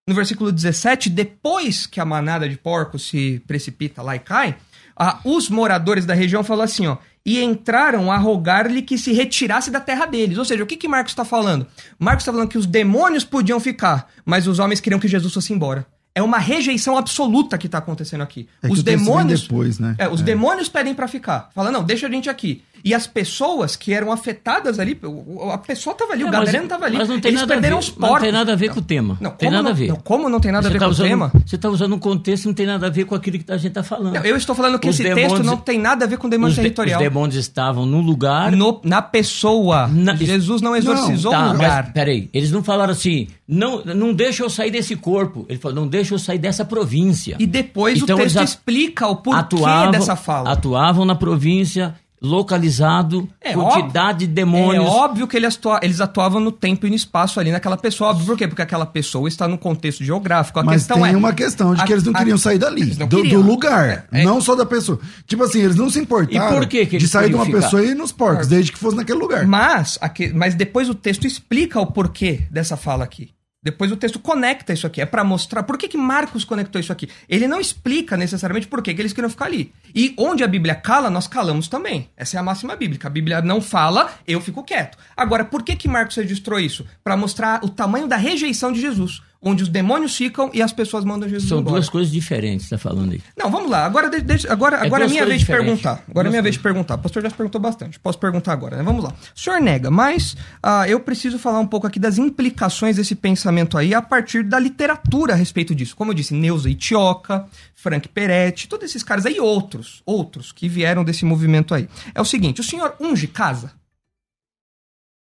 [0.08, 4.56] No versículo 17, depois que a manada de porcos se precipita lá e cai,
[5.05, 9.69] ah, os moradores da região falam assim, ó, e entraram a rogar-lhe que se retirasse
[9.69, 10.38] da terra deles.
[10.38, 11.67] Ou seja, o que, que Marcos está falando?
[11.99, 15.53] Marcos está falando que os demônios podiam ficar, mas os homens queriam que Jesus fosse
[15.53, 15.85] embora.
[16.14, 18.46] É uma rejeição absoluta que está acontecendo aqui.
[18.62, 19.42] É que os o demônios.
[19.42, 19.94] depois, né?
[19.98, 20.25] É, os É.
[20.25, 21.48] demônios pedem pra ficar.
[21.55, 22.62] Fala, não, deixa a gente aqui.
[22.85, 26.29] E as pessoas que eram afetadas ali, o- o- a pessoa tava ali, É, o
[26.29, 26.96] mas- Gadareno tava ali.
[26.98, 28.11] Mas não tem eles nada a ver, perderam os porcos.
[28.11, 29.16] não tem nada a ver com o tema.
[29.20, 29.88] Não, tem como nada não, a ver.
[29.88, 31.33] não, como não tem nada a Você ver tá com o usando- tema?
[31.46, 33.57] Você está usando um contexto que não tem nada a ver com aquilo que a
[33.57, 34.14] gente está falando.
[34.14, 36.29] Não, eu estou falando que Os esse demônios- texto não tem nada a ver com
[36.29, 37.01] demônio os, de- territorial.
[37.01, 38.51] os demônios estavam num lugar.
[38.51, 39.87] No- na pessoa.
[39.87, 41.85] Na- Jesus não exorcizou tá, um lugar.
[41.85, 45.46] mas peraí, eles não falaram assim, não, não deixa eu sair desse corpo.
[45.48, 47.37] Ele falou, não deixa eu sair dessa província.
[47.38, 50.51] E depois Então o texto a- explica o porquê atuavam, dessa fala.
[50.53, 54.85] atuavam na província, localizado, É quantidade de demônios.
[54.85, 58.11] É óbvio que eles, atua- eles atuavam no tempo e no espaço ali naquela pessoa.
[58.11, 58.47] Óbvio por quê?
[58.47, 60.59] Porque aquela pessoa está num contexto geográfico.
[60.61, 62.59] A Mas questão tem é, uma questão de que a- eles não a- queriam sair
[62.59, 63.41] dali, do, queriam.
[63.43, 64.25] do lugar, É, é.
[64.25, 65.01] não só da pessoa.
[65.27, 67.61] Tipo assim, eles não se importaram E por que que de sair de uma ficar?
[67.62, 69.45] pessoa e ir nos porcos, desde que fosse naquele lugar.
[69.47, 73.31] Mas, aque- mas depois o texto explica o porquê dessa fala aqui.
[73.62, 75.01] Depois o texto conecta isso aqui.
[75.01, 75.62] É pra mostrar.
[75.62, 77.09] Por que, que Marcos conectou isso aqui?
[77.29, 79.72] Ele não explica necessariamente por que, que eles queriam ficar ali.
[79.94, 82.09] E onde a Bíblia cala, nós calamos também.
[82.16, 83.07] Essa é a máxima bíblica.
[83.07, 84.98] A Bíblia não fala, eu fico quieto.
[85.16, 86.85] Agora, por que, que Marcos registrou isso?
[87.05, 89.22] Pra mostrar o tamanho da rejeição de Jesus.
[89.44, 91.74] Onde os demônios ficam e as pessoas mandam Jesus São embora.
[91.74, 93.20] duas coisas diferentes, está falando aí.
[93.37, 93.85] Não, vamos lá.
[93.85, 95.83] Agora, de- agora, É agora é minha coisas vez de diferentes.
[95.83, 96.05] perguntar.
[96.09, 96.94] Agora é minha vez de perguntar.
[96.94, 97.98] O pastor já perguntou bastante.
[97.98, 98.85] Posso perguntar agora, né?
[98.85, 99.12] Vamos lá.
[99.35, 103.76] O senhor nega, mas ah, eu preciso falar um pouco aqui das implicações desse pensamento
[103.76, 105.96] aí a partir da literatura a respeito disso.
[105.96, 111.02] Como eu disse, Neuza Itioca, Frank Peretti, todos esses caras aí, outros, outros que vieram
[111.02, 111.88] desse movimento aí.
[112.14, 113.72] É o seguinte, o senhor unge casa?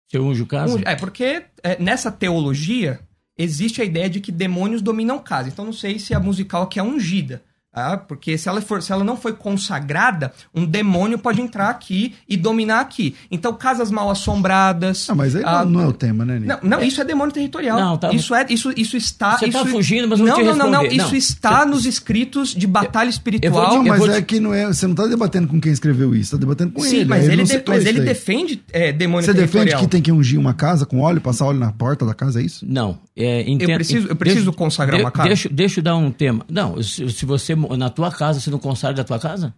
[0.10, 0.76] Seu unge o caso?
[0.76, 3.00] Unge- É, porque é, nessa teologia
[3.38, 5.50] existe a ideia de que demônios dominam casa.
[5.50, 7.42] Então não sei se a musical aqui é ungida.
[7.80, 12.16] Ah, porque se ela, for, se ela não foi consagrada, um demônio pode entrar aqui
[12.28, 13.16] e dominar aqui.
[13.30, 15.08] Então, casas mal assombradas.
[15.08, 16.60] Não, mas aí ah, não, não é o tema, né, Nico?
[16.64, 17.80] não, não, isso é demônio territorial.
[17.80, 19.38] Não, tá- isso, é, isso, isso está.
[19.38, 20.82] Você isso, tá fugindo, mas eu não, te não, não, não.
[20.82, 20.96] responder.
[21.04, 23.70] Isso Não, está você- nos escritos de batalha espiritual.
[23.70, 24.66] Não, eu mas vou é que não é.
[24.68, 27.06] Você não tá debatendo com quem escreveu isso, tá debatendo com Sim, ele.
[27.06, 29.80] mas Aí ele, não de- mas ele defende é, demônio Você defende territorial.
[29.82, 32.44] que tem que ungir uma casa com óleo, passar óleo na porta da casa, é
[32.44, 32.66] isso?
[32.68, 32.98] Não.
[33.16, 35.28] É, entenda- Eu preciso- eu preciso deixa- consagrar de- uma casa?
[35.28, 36.46] Deixa, deixa eu dar um tema.
[36.50, 39.54] Não, se, se você, na tua casa, você não consagra da tua casa?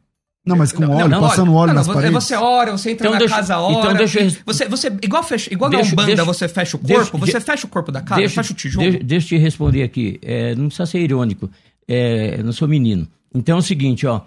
[0.46, 2.14] Não, mas com Não, óleo, não, passando óleo não, nas não, paredes.
[2.24, 3.74] Você ora, você entra Então na deixa- casa, ora.
[3.80, 6.80] então deixa eu- Você, você, igual fecha, igual Deixa- na Umbanda, deixa- você fecha o
[6.80, 8.84] deixa- corpo, você de- fecha o corpo da casa, fecha o tijolo.
[8.90, 10.18] Deixa, deixa eu te responder aqui.
[10.24, 11.50] É, não precisa ser irônico.
[11.88, 13.06] É, eu não sou menino.
[13.36, 14.22] Então é o seguinte, ó.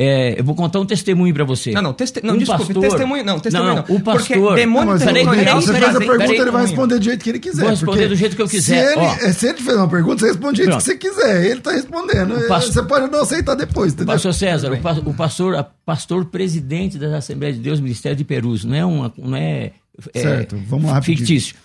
[0.00, 1.72] É, eu vou contar um testemunho pra você.
[1.72, 3.84] Não, não, teste, não Um desculpe, pastor- testemunho, não, testemunho não.
[3.88, 6.38] Não, o pastor- Porque demônio Não, peraí, territorial peraí, você se fez a pergunta, peraí,
[6.40, 7.60] ele vai responder do jeito que ele quiser.
[7.62, 9.14] Vou responder do jeito que eu Se quiser, ele, ó.
[9.14, 10.84] é, se ele fizer uma pergunta, você responde do jeito Pronto.
[10.84, 11.46] que você quiser.
[11.50, 12.46] Ele tá respondendo.
[12.46, 14.14] Pastor- Você pode não aceitar depois, entendeu?
[14.14, 18.64] Pastor César, o, pa- o pastor, pastor presidente da Assembleia de Deus, Ministério de Perus,
[18.64, 19.72] não é uma, não é,
[20.14, 21.56] é Certo, vamos lá fictício.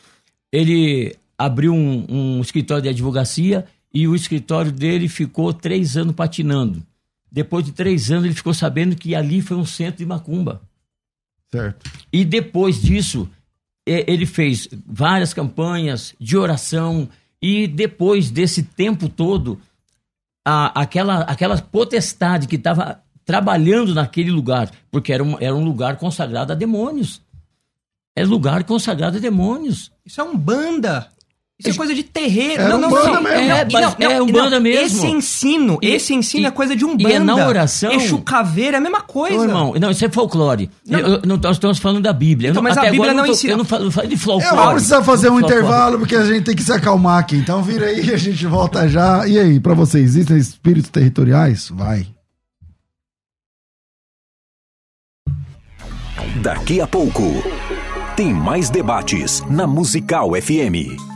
[0.51, 6.81] Ele abriu um, um escritório de advocacia e o escritório dele ficou três anos patinando.
[7.33, 10.61] Depois de três anos, ele ficou sabendo que ali foi um centro de macumba.
[11.51, 11.89] Certo.
[12.11, 13.27] E depois disso,
[13.85, 17.09] ele fez várias campanhas de oração.
[17.41, 19.59] E depois desse tempo todo,
[20.45, 25.97] a- aquela, aquela potestade que estava trabalhando naquele lugar, porque era um, era um lugar
[25.97, 27.19] consagrado a demônios.
[28.15, 29.91] É lugar consagrado a demônios.
[30.05, 31.09] Isso é Umbanda.
[31.59, 32.61] Isso é coisa de terreiro.
[32.61, 33.21] Era não, não, Umbanda não.
[33.21, 33.47] mesmo.
[33.47, 34.85] Não, É, e mas é Umbanda mesmo.
[34.97, 38.17] Esse ensino, E- esse ensino e- é coisa de um e é na oração- Exu
[38.19, 39.37] caveira é a mesma coisa.
[39.37, 40.69] Ô, irmão, não, isso é folclore.
[40.85, 40.99] Não.
[40.99, 42.49] Eu- eu- não, nós estamos falando da Bíblia.
[42.49, 43.53] Eu Então, não- mas a Bíblia agora eu não tô- ensina.
[43.53, 44.55] Eu não falo, falo de folclore.
[44.57, 45.53] Eu vou precisar fazer um Folclore.
[45.55, 47.37] intervalo porque a gente tem que se acalmar aqui.
[47.37, 49.25] Então vira aí e a gente volta já.
[49.27, 51.69] E aí, pra vocês, existem espíritos territoriais?
[51.71, 52.07] Vai.
[56.41, 57.23] Daqui a pouco,
[58.15, 61.12] tem mais debates na Musical FM.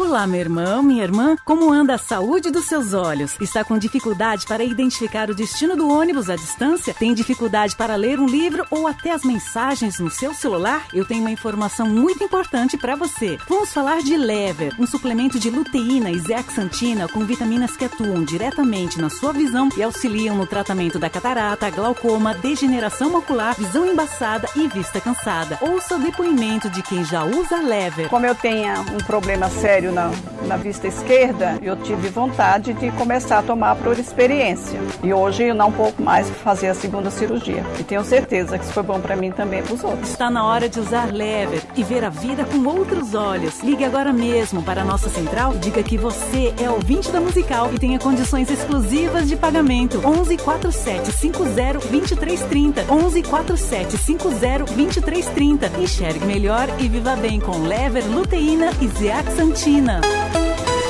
[0.00, 1.36] Olá, meu irmão, minha irmã.
[1.44, 3.34] Como anda a saúde dos seus olhos?
[3.40, 6.94] Está com dificuldade para identificar o destino do ônibus à distância?
[6.94, 10.86] Tem dificuldade para ler um livro ou até as mensagens no seu celular?
[10.94, 13.38] Eu tenho uma informação muito importante para você.
[13.48, 19.00] Vamos falar de Lever, um suplemento de luteína e zeaxantina com vitaminas que atuam diretamente
[19.00, 24.68] na sua visão e auxiliam no tratamento da catarata, glaucoma, degeneração ocular, visão embaçada e
[24.68, 25.58] vista cansada.
[25.60, 28.08] Ouça o depoimento de quem já usa Lever.
[28.08, 30.10] Como eu tenho um problema sério na,
[30.46, 34.78] na vista esquerda, eu tive vontade de começar a tomar por experiência.
[35.02, 37.64] E hoje eu não pouco mais fazer a segunda cirurgia.
[37.78, 40.10] E tenho certeza que isso foi bom para mim também para os outros.
[40.10, 43.62] Está na hora de usar Lever e ver a vida com outros olhos.
[43.62, 47.78] Ligue agora mesmo para a nossa central diga que você é ouvinte da Musical e
[47.78, 50.00] tenha condições exclusivas de pagamento.
[50.04, 52.84] 11 47 50 2330.
[52.92, 55.80] 11 47 50 2330.
[55.80, 59.67] Enxergue melhor e viva bem com Lever, luteína e zeaxantina.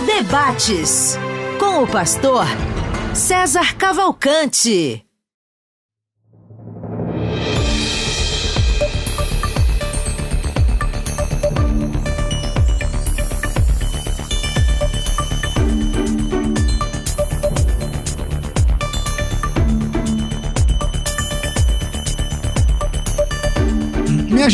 [0.06, 1.18] Debates
[1.58, 2.46] com o pastor
[3.12, 5.07] César Cavalcante.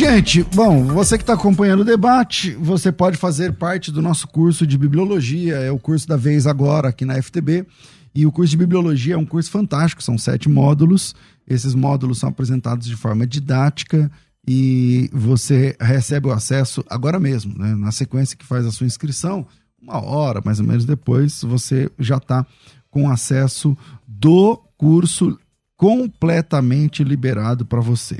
[0.04, 4.66] Gente, bom, você que está acompanhando o debate, você pode fazer parte do nosso curso
[4.66, 7.66] de bibliologia, é o curso da vez agora aqui na FTB.
[8.14, 11.14] E o curso de bibliologia é um curso fantástico, são sete módulos.
[11.48, 14.10] Esses módulos são apresentados de forma didática
[14.46, 17.74] e você recebe o acesso agora mesmo, né?
[17.74, 19.46] na sequência que faz a sua inscrição,
[19.80, 22.46] uma hora mais ou menos depois, você já está
[22.90, 23.74] com acesso
[24.06, 25.38] do curso
[25.78, 28.18] completamente liberado para você.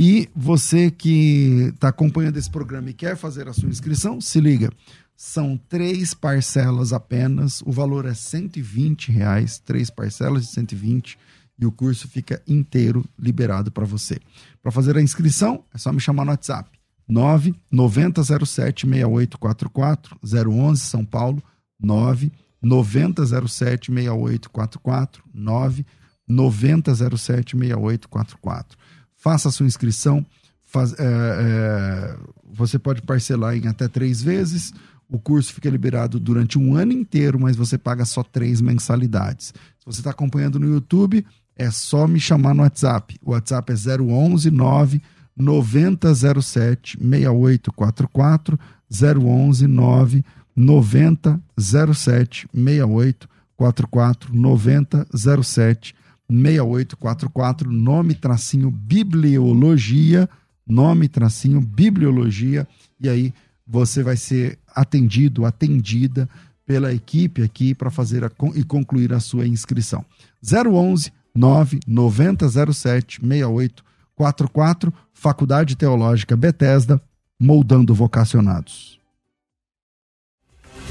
[0.00, 4.70] E você que está acompanhando esse programa e quer fazer a sua inscrição, se liga.
[5.16, 11.18] São três parcelas apenas, o valor é 120 reais, três parcelas de 120
[11.58, 14.20] e o curso fica inteiro liberado para você.
[14.62, 16.70] Para fazer a inscrição, é só me chamar no WhatsApp.
[17.08, 21.42] 99007 6844 011 São Paulo
[21.80, 28.78] 99007 6844 99007 6844
[29.18, 30.24] faça a sua inscrição.
[30.64, 32.16] Faz, é, é,
[32.50, 34.72] você pode parcelar em até três vezes.
[35.10, 39.54] O curso fica liberado durante um ano inteiro, mas você paga só três mensalidades.
[39.78, 41.26] Se você está acompanhando no YouTube,
[41.56, 43.18] é só me chamar no WhatsApp.
[43.22, 45.02] O WhatsApp é 011 9
[45.36, 48.58] 9007 6844
[48.90, 55.97] 011 9 9007 6844 9007
[56.30, 60.28] 6844, nome tracinho bibliologia,
[60.66, 62.66] nome tracinho bibliologia,
[63.00, 63.32] e aí
[63.66, 66.28] você vai ser atendido, atendida
[66.66, 70.04] pela equipe aqui para fazer a, e concluir a sua inscrição.
[70.42, 77.00] 011 99007 6844, Faculdade Teológica Bethesda,
[77.40, 78.98] moldando vocacionados.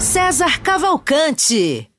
[0.00, 1.90] César Cavalcante.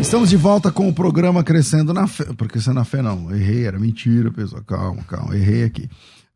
[0.00, 2.24] Estamos de volta com o programa Crescendo na Fé.
[2.48, 3.32] Crescendo na Fé, não.
[3.32, 4.64] Errei, era mentira, pessoal.
[4.66, 5.36] Calma, calma.
[5.36, 5.88] Errei aqui.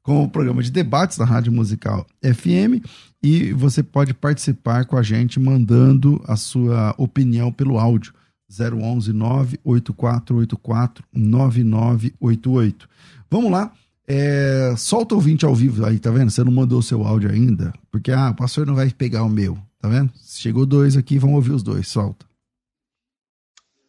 [0.04, 2.86] Com o programa de debates da Rádio Musical FM.
[3.22, 8.12] E você pode participar com a gente mandando a sua opinião pelo áudio.
[8.48, 12.88] 011 98484 9988.
[13.30, 13.72] Vamos lá.
[14.06, 16.30] É, solta o ouvinte ao vivo aí, tá vendo?
[16.30, 19.30] Você não mandou o seu áudio ainda, porque ah, o pastor não vai pegar o
[19.30, 20.12] meu, tá vendo?
[20.22, 21.88] Chegou dois aqui, vamos ouvir os dois.
[21.88, 22.26] Solta.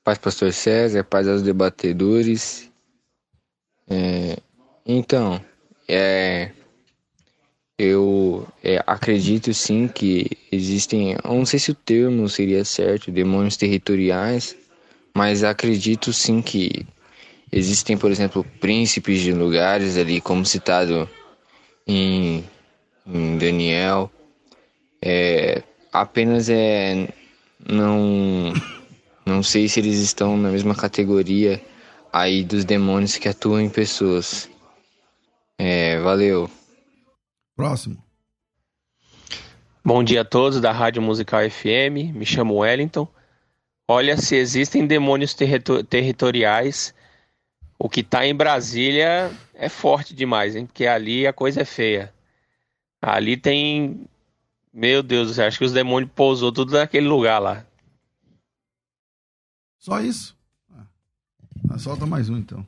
[0.06, 2.72] Paz, pastor César, paz aos debatedores.
[3.88, 4.38] É,
[4.86, 5.42] então,
[5.88, 6.52] é,
[7.78, 14.56] eu é, acredito sim que existem, não sei se o termo seria certo, demônios territoriais,
[15.14, 16.86] mas acredito sim que
[17.52, 21.10] existem, por exemplo, príncipes de lugares ali, como citado
[21.88, 22.44] em,
[23.06, 24.12] em Daniel.
[25.02, 25.62] É,
[25.92, 27.08] apenas é
[27.68, 28.54] não
[29.26, 31.62] não sei se eles estão na mesma categoria
[32.14, 34.50] aí dos demônios que atuam em pessoas.
[35.58, 36.50] É, valeu.
[37.56, 38.04] Próximo.
[39.84, 42.14] Bom dia a todos da Rádio Musical FM.
[42.14, 43.08] Me chamo Wellington.
[43.88, 46.94] Olha, se existem demônios territoriais,
[47.78, 50.66] o que está em Brasília é forte demais, hein?
[50.66, 52.14] Porque ali a coisa é feia.
[53.02, 54.08] Ali tem.
[54.74, 57.66] Meu Deus, acho que os demônios pousou tudo naquele lugar lá.
[59.78, 60.36] Só isso?
[61.70, 62.66] Ah, solta mais um então.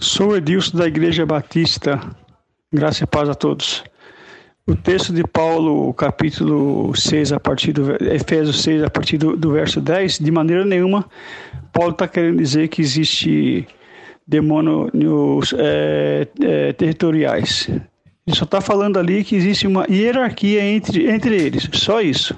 [0.00, 2.00] Sou Edilson da Igreja Batista.
[2.72, 3.84] Graça e paz a todos.
[4.66, 9.52] O texto de Paulo, capítulo 6, a partir do Efésios 6, a partir do, do
[9.52, 11.06] verso 10, de maneira nenhuma,
[11.70, 13.68] Paulo está querendo dizer que existe
[14.26, 17.68] demônios é, é, territoriais.
[17.68, 21.68] Ele só está falando ali que existe uma hierarquia entre, entre eles.
[21.74, 22.34] Só isso.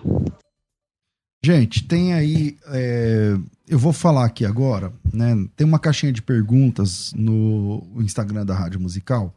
[1.44, 2.56] Gente, tem aí.
[2.72, 3.36] É,
[3.72, 5.34] eu vou falar aqui agora, né?
[5.56, 9.34] Tem uma caixinha de perguntas no Instagram da Rádio Musical.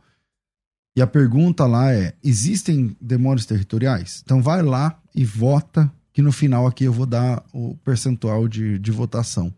[0.93, 4.21] E a pergunta lá é: existem demônios territoriais?
[4.25, 8.77] Então vai lá e vota, que no final aqui eu vou dar o percentual de,
[8.77, 9.53] de votação.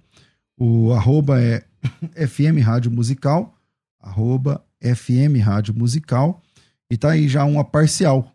[0.55, 1.65] O arroba é
[2.27, 3.57] FM Rádio Musical,
[3.99, 6.39] arroba FM Rádio Musical,
[6.87, 8.31] e tá aí já uma parcial,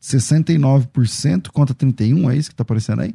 [0.00, 3.12] 69% contra 31%, é isso que tá aparecendo aí?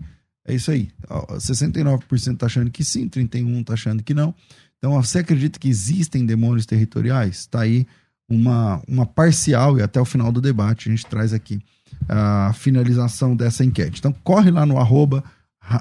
[0.48, 0.89] É isso aí.
[1.10, 4.34] 69% tá achando que sim, 31% tá achando que não.
[4.78, 7.39] Então, você acredita que existem demônios territoriais?
[7.39, 7.86] Está aí
[8.30, 11.60] uma, uma parcial e até o final do debate a gente traz aqui
[12.08, 14.00] a finalização dessa enquete.
[14.00, 15.24] Então, corre lá no arroba,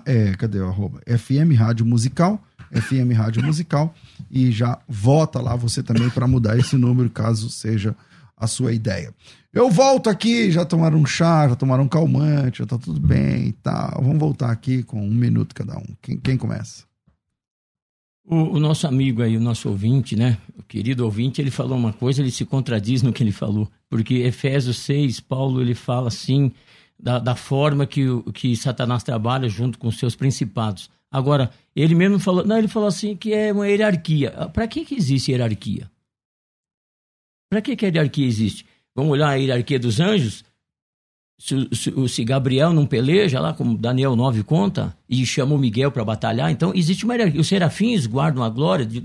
[0.05, 1.01] é, cadê o arroba?
[1.07, 2.43] FM Rádio Musical,
[2.73, 3.95] FM Rádio Musical,
[4.31, 7.95] e já vota lá você também para mudar esse número, caso seja
[8.37, 9.15] a sua ideia.
[9.53, 13.49] Eu volto aqui, já tomaram um chá, já tomaram um calmante, já tá tudo bem
[13.49, 14.03] e tal.
[14.03, 15.87] Vamos voltar aqui com um minuto cada um.
[16.03, 16.85] Quem, quem começa?
[18.29, 20.37] O, o, nosso amigo aí, o nosso ouvinte, né?
[20.59, 23.71] O querido ouvinte, ele falou uma coisa, ele se contradiz no que ele falou.
[23.89, 26.53] Porque Efésios 6, Paulo, ele fala assim,
[26.99, 30.91] da, da forma que, que Satanás trabalha junto com seus principados.
[31.11, 34.33] Agora, ele mesmo falou, não, ele falou assim que é uma hierarquia.
[34.53, 35.89] Para que, que existe hierarquia?
[37.49, 38.67] Para que, que a hierarquia existe?
[38.95, 40.45] Vamos olhar a hierarquia dos anjos?
[41.39, 46.03] Se, se, se, Gabriel não peleja lá, como Daniel 9 conta, e chamou Miguel para
[46.03, 47.41] batalhar, então existe uma hierarquia.
[47.41, 49.01] Os serafins guardam a glória de,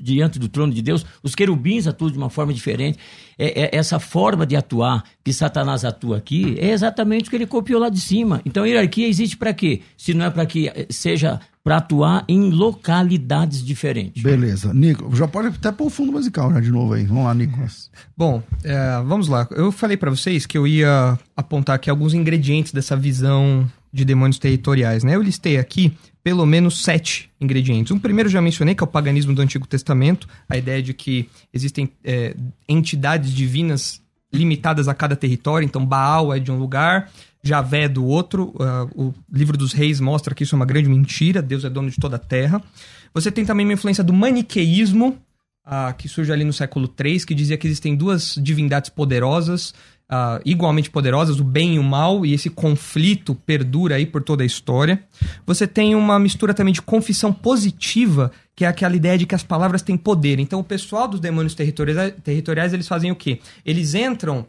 [0.00, 2.98] diante do trono de Deus, os querubins atuam de uma forma diferente.
[3.38, 7.46] É, é, essa forma de atuar que Satanás atua aqui é exatamente o que ele
[7.46, 8.42] copiou lá de cima.
[8.44, 9.82] Então hierarquia existe para quê?
[9.96, 14.22] Se não é para que seja para atuar em localidades diferentes.
[14.22, 14.72] Beleza.
[14.72, 17.04] Nico, já pode até pôr o fundo musical já de novo aí.
[17.04, 17.90] Vamos lá, Nicolas.
[18.16, 19.46] Bom, é, vamos lá.
[19.50, 24.38] Eu falei para vocês que eu ia apontar aqui alguns ingredientes dessa visão de demônios
[24.38, 25.16] territoriais, né?
[25.16, 25.92] Eu listei aqui
[26.22, 27.90] pelo menos sete ingredientes.
[27.92, 31.28] Um primeiro já mencionei, que é o paganismo do Antigo Testamento, a ideia de que
[31.52, 32.36] existem é,
[32.68, 34.00] entidades divinas
[34.32, 37.10] limitadas a cada território, então Baal é de um lugar,
[37.42, 38.54] Javé do outro.
[38.54, 41.90] Uh, o livro dos reis mostra que isso é uma grande mentira, Deus é dono
[41.90, 42.62] de toda a terra.
[43.14, 45.18] Você tem também uma influência do maniqueísmo,
[45.66, 49.70] uh, que surge ali no século III, que dizia que existem duas divindades poderosas,
[50.10, 54.42] uh, igualmente poderosas, o bem e o mal, e esse conflito perdura aí por toda
[54.42, 55.02] a história.
[55.46, 59.42] Você tem uma mistura também de confissão positiva, que é aquela ideia de que as
[59.42, 60.38] palavras têm poder.
[60.38, 63.40] Então, o pessoal dos demônios territoriais, territoriais eles fazem o quê?
[63.64, 64.46] Eles entram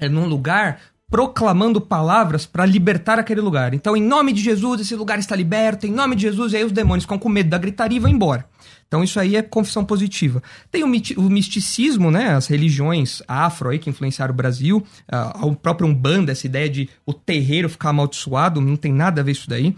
[0.00, 0.80] é, num lugar
[1.10, 3.72] proclamando palavras para libertar aquele lugar.
[3.72, 6.64] Então, em nome de Jesus, esse lugar está liberto, em nome de Jesus, e aí
[6.64, 8.44] os demônios ficam com medo da gritaria e vão embora.
[8.86, 10.42] Então, isso aí é confissão positiva.
[10.70, 12.34] Tem o, o misticismo, né?
[12.34, 16.88] As religiões afro aí que influenciaram o Brasil, uh, o próprio Umbanda, essa ideia de
[17.06, 19.76] o terreiro ficar amaldiçoado, não tem nada a ver isso daí.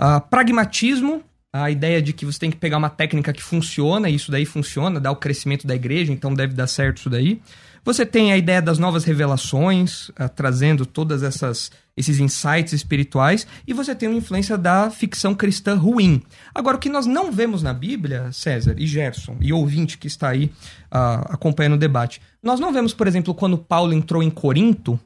[0.00, 1.22] Uh, pragmatismo,
[1.52, 4.44] a ideia de que você tem que pegar uma técnica que funciona, e isso daí
[4.44, 7.40] funciona, dá o crescimento da igreja, então deve dar certo isso daí.
[7.88, 13.72] Você tem a ideia das novas revelações, uh, trazendo todas essas esses insights espirituais, e
[13.72, 16.22] você tem uma influência da ficção cristã ruim.
[16.54, 20.28] Agora, o que nós não vemos na Bíblia, César e Gerson, e ouvinte que está
[20.28, 20.44] aí
[20.92, 25.00] uh, acompanhando o debate, nós não vemos, por exemplo, quando Paulo entrou em Corinto,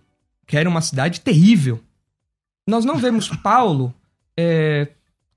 [0.45, 1.81] que era uma cidade terrível.
[2.67, 3.95] Nós não vemos Paulo
[4.37, 4.89] é,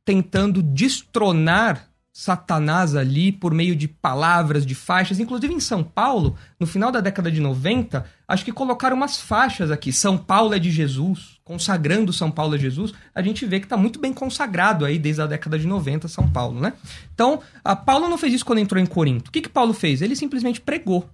[0.04, 1.88] tentando destronar
[2.18, 5.20] Satanás ali por meio de palavras, de faixas.
[5.20, 9.70] Inclusive em São Paulo, no final da década de 90, acho que colocaram umas faixas
[9.70, 9.91] aqui.
[9.91, 12.93] São Paulo é de Jesus, consagrando São Paulo a Jesus.
[13.13, 16.32] A gente vê que está muito bem consagrado aí desde a década de 90, São
[16.32, 16.72] Paulo, né?
[17.13, 17.41] Então,
[17.86, 19.28] Paulo não fez isso quando entrou em Corinto.
[19.28, 20.01] O que, que Paulo fez?
[20.01, 21.09] Ele simplesmente pregou.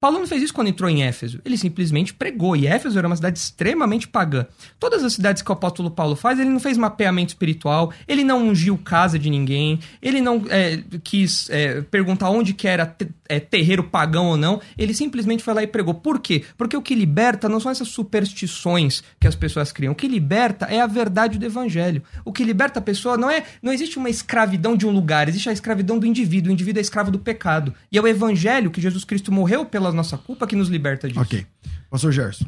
[0.00, 1.40] Paulo não fez isso quando entrou em Éfeso.
[1.44, 2.54] Ele simplesmente pregou.
[2.54, 4.46] E Éfeso era uma cidade extremamente pagã.
[4.78, 8.46] Todas as cidades que o apóstolo Paulo faz, ele não fez mapeamento espiritual, ele não
[8.46, 12.96] ungiu casa de ninguém, ele não é, quis é, perguntar onde que era
[13.28, 14.60] é, terreiro pagão ou não.
[14.76, 15.94] Ele simplesmente foi lá e pregou.
[15.94, 16.44] Por quê?
[16.56, 19.94] Porque o que liberta não são essas superstições que as pessoas criam.
[19.94, 22.04] O que liberta é a verdade do evangelho.
[22.24, 23.42] O que liberta a pessoa não é.
[23.60, 26.50] Não existe uma escravidão de um lugar, existe a escravidão do indivíduo.
[26.50, 27.74] O indivíduo é escravo do pecado.
[27.90, 31.20] E é o evangelho que Jesus Cristo morreu pela nossa culpa que nos liberta disso.
[31.20, 31.46] Ok.
[31.90, 32.46] Pastor Gerson.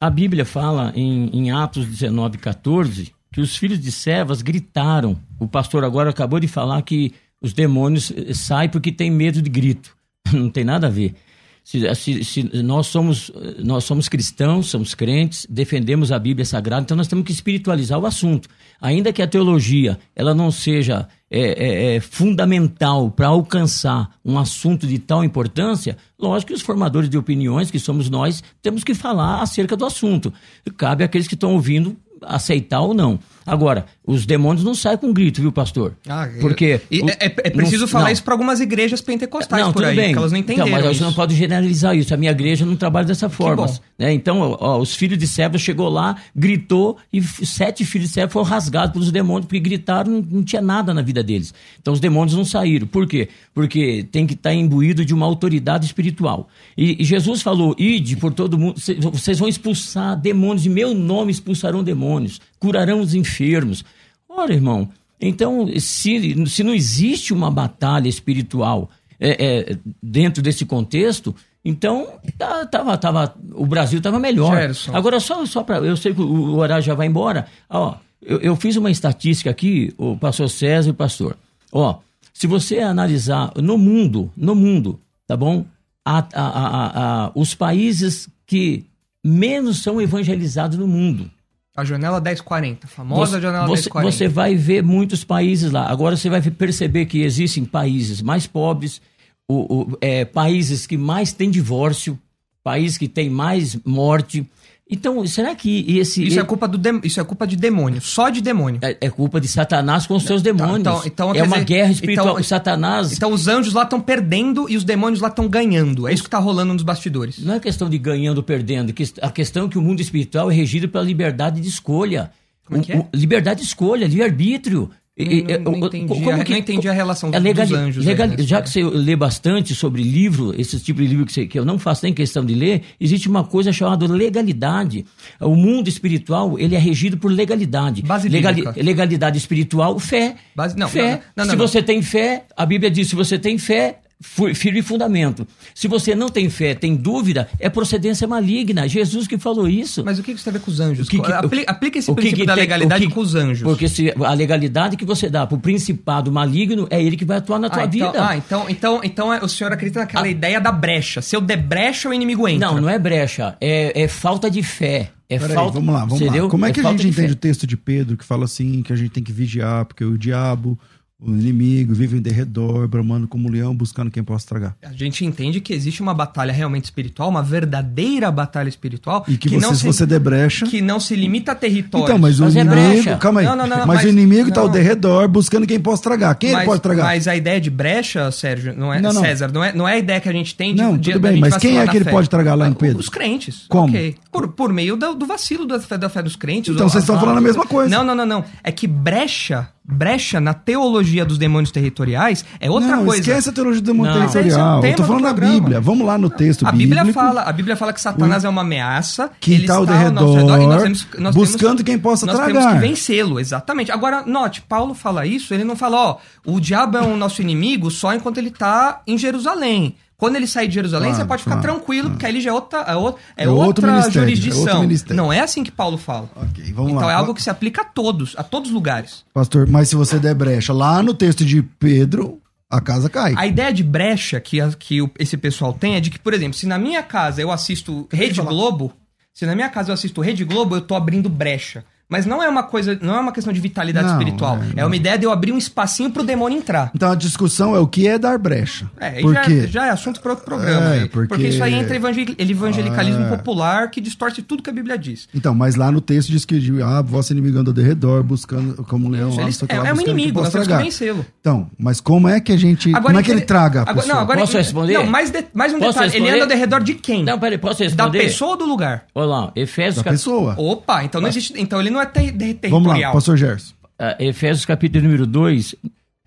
[0.00, 5.18] A Bíblia fala em, em Atos 19, 14, que os filhos de servas gritaram.
[5.38, 9.50] O pastor agora acabou de falar que os demônios eh, saem porque tem medo de
[9.50, 9.94] grito.
[10.32, 11.14] Não tem nada a ver.
[11.62, 16.96] Se, se, se, nós, somos, nós somos cristãos, somos crentes, defendemos a Bíblia Sagrada, então
[16.96, 18.48] nós temos que espiritualizar o assunto.
[18.80, 24.86] Ainda que a teologia ela não seja é, é, é fundamental para alcançar um assunto
[24.86, 29.40] de tal importância, lógico que os formadores de opiniões, que somos nós, temos que falar
[29.40, 30.32] acerca do assunto.
[30.76, 33.18] Cabe àqueles que estão ouvindo aceitar ou não.
[33.46, 35.96] Agora, os demônios não saem com grito, viu, pastor?
[36.06, 36.80] Ah, Porque.
[36.90, 38.12] E é, é- é preciso não- falar não.
[38.12, 40.12] isso para algumas igrejas pentecostais Não, por aí, bem.
[40.12, 40.98] que elas não Então, entenderam mas isso.
[40.98, 42.12] você não pode generalizar isso.
[42.14, 43.66] A minha igreja não trabalha dessa forma.
[43.98, 44.12] Né?
[44.12, 48.46] Então, ó, os filhos de servo chegou lá, gritou, e sete filhos de servo foram
[48.46, 51.52] rasgados pelos demônios, porque gritaram, não, não tinha nada na vida deles.
[51.80, 52.86] Então, os demônios não saíram.
[52.86, 53.28] Por quê?
[53.54, 56.48] Porque tem que estar imbuído de uma autoridade espiritual.
[56.76, 60.94] E, e Jesus falou: ide por todo mundo, cê- vocês vão expulsar demônios, em meu
[60.94, 62.09] nome expulsarão demônios,
[62.58, 63.84] curarão os enfermos.
[64.28, 64.88] Ora, irmão,
[65.20, 68.88] então, se, se não existe uma batalha espiritual
[69.18, 71.34] é, é, dentro desse contexto,
[71.64, 72.08] então
[72.38, 74.56] tá- tava, tava, o Brasil estava melhor.
[74.56, 74.96] Gerson.
[74.96, 75.78] Agora, só, só para.
[75.84, 77.46] Eu sei que o, horário já vai embora.
[77.68, 81.36] Ó, eu, eu fiz uma estatística aqui, o pastor César e o pastor.
[81.70, 81.98] Ó,
[82.32, 85.66] se você analisar no mundo, no mundo, tá bom?
[86.02, 88.86] A- a- a- os países que
[89.22, 91.30] menos são evangelizados no mundo.
[91.76, 94.10] A janela 1040, a famosa Você- janela você, 1040.
[94.12, 95.86] você vai ver muitos países lá.
[95.88, 99.00] Agora você vai perceber que existem países mais pobres,
[99.48, 102.18] o, o- é, países que mais têm divórcio,
[102.62, 104.44] países que têm mais morte.
[104.90, 106.26] Então, será que esse.
[106.26, 108.80] Isso é culpa do dem- isso é culpa de demônio, só de demônio.
[108.82, 110.78] é, é culpa de Satanás com os seus demônios.
[110.80, 112.28] Então- então, é uma dizer, guerra espiritual.
[112.30, 113.12] então- Satanás.
[113.12, 116.08] Então os anjos lá estão perdendo e os demônios lá estão ganhando.
[116.08, 117.38] É isso que tá rolando nos bastidores.
[117.38, 118.92] Não é questão de ganhando ou perdendo.
[119.22, 122.30] A questão é que o mundo espiritual é regido pela liberdade de escolha.
[122.66, 122.96] Como é que é?
[122.98, 124.90] O- liberdade de escolha, livre-arbítrio.
[125.18, 128.08] E- Não- não entendi como que- não entendi a relação é dos legali- anjos aí
[128.12, 131.46] legali- nessa já que você lê bastante sobre livro, esse tipo de livro que, você-
[131.46, 135.04] que eu não faço nem questão de ler, existe uma coisa chamada legalidade.
[135.40, 138.02] O mundo espiritual ele é regido por legalidade.
[138.02, 138.82] Bíblica.
[138.82, 140.36] legalidade espiritual, fé.
[140.54, 141.02] Base- não, fé.
[141.36, 144.82] não, não, não, se você tem fé, a Bíblia diz: se você tem fé, firme
[144.82, 145.46] fundamento.
[145.74, 148.86] Se você não tem fé, tem dúvida, é procedência maligna.
[148.86, 150.04] Jesus que falou isso.
[150.04, 151.06] Mas o que isso tem a ver com os anjos?
[151.06, 153.20] O que que- Apli- aplica esse o que princípio que da legalidade o que- com
[153.20, 153.62] os anjos.
[153.62, 157.58] Porque se a legalidade que você dá pro principado maligno é ele que vai atuar
[157.58, 158.26] na tua ah, então, vida.
[158.28, 161.22] ah, então, então, então é- o senhor acredita naquela ideia da brecha.
[161.22, 162.68] Se eu der brecha, o inimigo entra.
[162.68, 165.10] Não, não é brecha, é, é falta de fé.
[165.28, 166.48] É Peraí, falta, vamos lá, vamos lá.
[166.48, 167.20] Como é que a gente de fé.
[167.22, 170.04] entende o texto de Pedro que fala assim, que a gente tem que vigiar, porque
[170.04, 170.76] o diabo,
[171.22, 174.76] o inimigo, vive em derredor, bramando como um leão, buscando quem possa tragar.
[174.82, 179.24] A gente entende que existe uma batalha realmente espiritual, uma verdadeira batalha espiritual.
[179.28, 180.66] E que, você, não se você der brecha...
[180.66, 182.08] que não se limita a territórios.
[182.08, 182.82] Então, mas, Mas o é inimigo...
[182.92, 183.16] brecha.
[183.18, 183.46] Calma aí.
[183.46, 186.34] Não, não, não, mas, mas- o inimigo tá ao derredor, buscando quem possa tragar.
[186.36, 187.04] Quem ele mas, pode tragar?
[187.04, 189.20] mas a ideia de brecha, Sérgio, não é Não, não.
[189.20, 191.20] César, não é, não é a ideia que a gente tem de Não, de- tudo
[191.22, 192.10] bem, mas quem é que ele fé.
[192.10, 192.98] pode tragar lá em Ah, Pedro?
[193.00, 193.66] Os crentes.
[193.68, 193.88] Como?
[193.88, 194.14] ok.
[194.32, 196.74] Por, por meio do, do vacilo da fé, da fé dos crentes.
[196.74, 197.94] Então, vocês estão falando a mesma coisa.
[197.94, 198.44] Não, não, não, não.
[198.64, 203.20] É que brecha, brecha na teologia dos demônios territoriais é outra não, coisa.
[203.20, 204.24] esquece a teologia do mundo Não.
[204.24, 204.80] Esse é o territorial.
[204.80, 205.32] tema Eu tô do falando da.
[205.32, 205.80] Bíblia.
[205.80, 206.94] Vamos lá no texto A bíblico.
[206.96, 210.10] Bíblia fala, a Bíblia fala que Satanás é uma ameaça, Que ele tá ao está
[210.10, 212.52] nosso redor, e nós temos- nós buscando temos- quem possa nós tragar.
[212.60, 213.90] temos que vencê-lo, exatamente.
[213.90, 217.90] Agora, note, Paulo fala isso, ele não fala, ó, o diabo é o nosso inimigo
[217.90, 219.94] só enquanto ele tá em Jerusalém.
[220.20, 222.52] Quando ele sair de Jerusalém, Claro, você pode ficar claro, tranquilo, porque ali já é
[222.52, 224.80] outra, é outra, é É outra é jurisdição.
[224.82, 225.16] ministério.
[225.16, 226.30] Não é assim que Paulo fala.
[226.36, 227.12] Ok, vamos então lá.
[227.12, 229.24] é algo que se aplica a todos, a todos os lugares.
[229.34, 233.32] Pastor, mas se você der brecha lá no texto de Pedro, a casa cai.
[233.36, 236.34] A ideia de brecha que, a- que o- esse pessoal tem é de que, por
[236.34, 238.92] exemplo, se na minha casa eu assisto Rede Globo,
[239.32, 241.82] se na minha casa eu assisto Rede Globo, eu tô abrindo brecha.
[242.10, 244.58] Mas não é uma coisa, não é uma questão de vitalidade Não, espiritual.
[244.76, 246.90] é, É, uma ideia de eu abrir um espacinho pro demônio entrar.
[246.94, 248.90] Então a discussão é o que é dar brecha.
[248.98, 249.66] É, aí Por já, quê?
[249.68, 250.94] já é assunto para outro programa.
[250.96, 251.46] É, porque- porque...
[251.48, 253.36] isso aí entra evangel- evangelicalismo Ah.
[253.36, 255.28] popular que distorce tudo que a Bíblia diz.
[255.34, 258.82] Então, mas lá no texto diz que o diabo, vosso inimigo anda ao redor, buscando
[258.84, 259.28] como um leão.
[259.30, 261.24] Isso, lá, ele- é, lá, é um inimigo, nós temos que vencê-lo.
[261.40, 262.90] Então, mas como é que a gente.
[262.92, 264.14] como é que ele traga a Agora, pessoa?
[264.14, 264.94] não, agora, Posso responder?
[264.94, 266.10] Não, mais, de- mais um Posso detalhe.
[266.16, 266.42] Ele responder?
[266.44, 267.24] anda ao redor de quem?
[267.24, 268.18] Não, peraí, posso da responder?
[268.18, 269.04] pessoa ou do lugar?
[269.14, 270.54] Olha lá, Efésios, da pessoa.
[270.58, 271.52] Opa, então não existe.
[271.56, 273.12] Então ele não é ter, ter- Vamos lá, territorial.
[273.12, 273.74] pastor Gerson.
[273.98, 275.74] ah, Efésios capítulo número 2,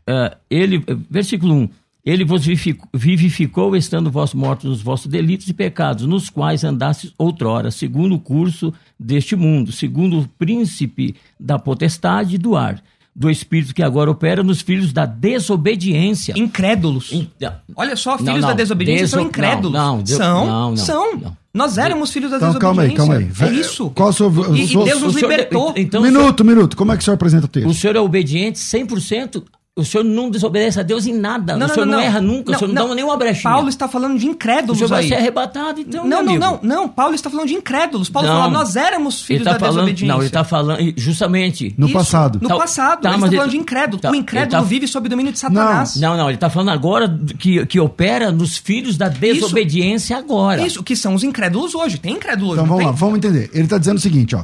[0.08, 1.70] ah, ele, versículo 1.
[2.06, 7.14] Ele vos vivificou, vivificou, estando vós mortos nos vossos delitos e pecados, nos quais andastes
[7.18, 12.84] outrora, segundo o curso deste mundo, segundo o príncipe da potestade do ar,
[13.16, 16.34] do espírito que agora opera nos filhos da desobediência.
[16.36, 17.10] Incrédulos.
[17.12, 19.72] Então, Olha só, Não, filhos não, da desobediência são deso- incrédulos.
[19.74, 21.16] não, não, de- são, não, não, são.
[21.18, 21.38] não.
[21.54, 23.36] Nós éramos filhos da Então, calma aí, desobediência.
[23.36, 23.58] calma aí.
[23.58, 23.90] É isso.
[23.92, 24.28] Qual o seu.
[24.30, 25.74] o E, e Deus nos o senhor- libertou.
[25.78, 26.76] então, o senhor- minuto, minuto.
[26.78, 27.70] Como é que o senhor apresenta o texto?
[27.70, 29.44] O senhor é obediente 100%.
[29.76, 31.58] O senhor não desobedece a Deus em nada.
[31.58, 32.52] o senhor não, erra nunca.
[32.52, 33.52] o senhor não, dá nenhuma brechinha.
[33.52, 35.08] Paulo está falando de o incrédulos senhor vai aí.
[35.10, 36.68] ser arrebatado, então, não, meu não, amigo.
[36.68, 36.88] não, não.
[36.88, 38.08] Paulo está falando de incrédulos.
[38.08, 38.36] Paulo Não.
[38.40, 40.08] fala, nós éramos filhos tá da falando, desobediência.
[40.14, 41.74] não, ele está falando justamente.
[41.76, 42.38] No Isso, passado.
[42.40, 43.02] No Tá- passado.
[43.02, 44.00] tá, ele está ele- falando de incrédulo.
[44.00, 45.96] tá, o ele incrédulo tá- vive sob o domínio de Satanás.
[45.96, 50.62] Não, não, ele está falando agora que, que opera nos filhos da desobediência agora.
[50.68, 51.98] Isso, que são os incrédulos hoje.
[51.98, 53.00] Tem incrédulo hoje, Então não vamos lá, tem?
[53.00, 53.50] vamos entender.
[53.56, 54.44] Ele está dizendo o seguinte, ó.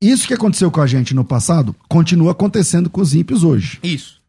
[0.00, 3.78] Isso que aconteceu com a gente no passado continua acontecendo com os ímpios hoje.
[3.84, 4.20] Isso.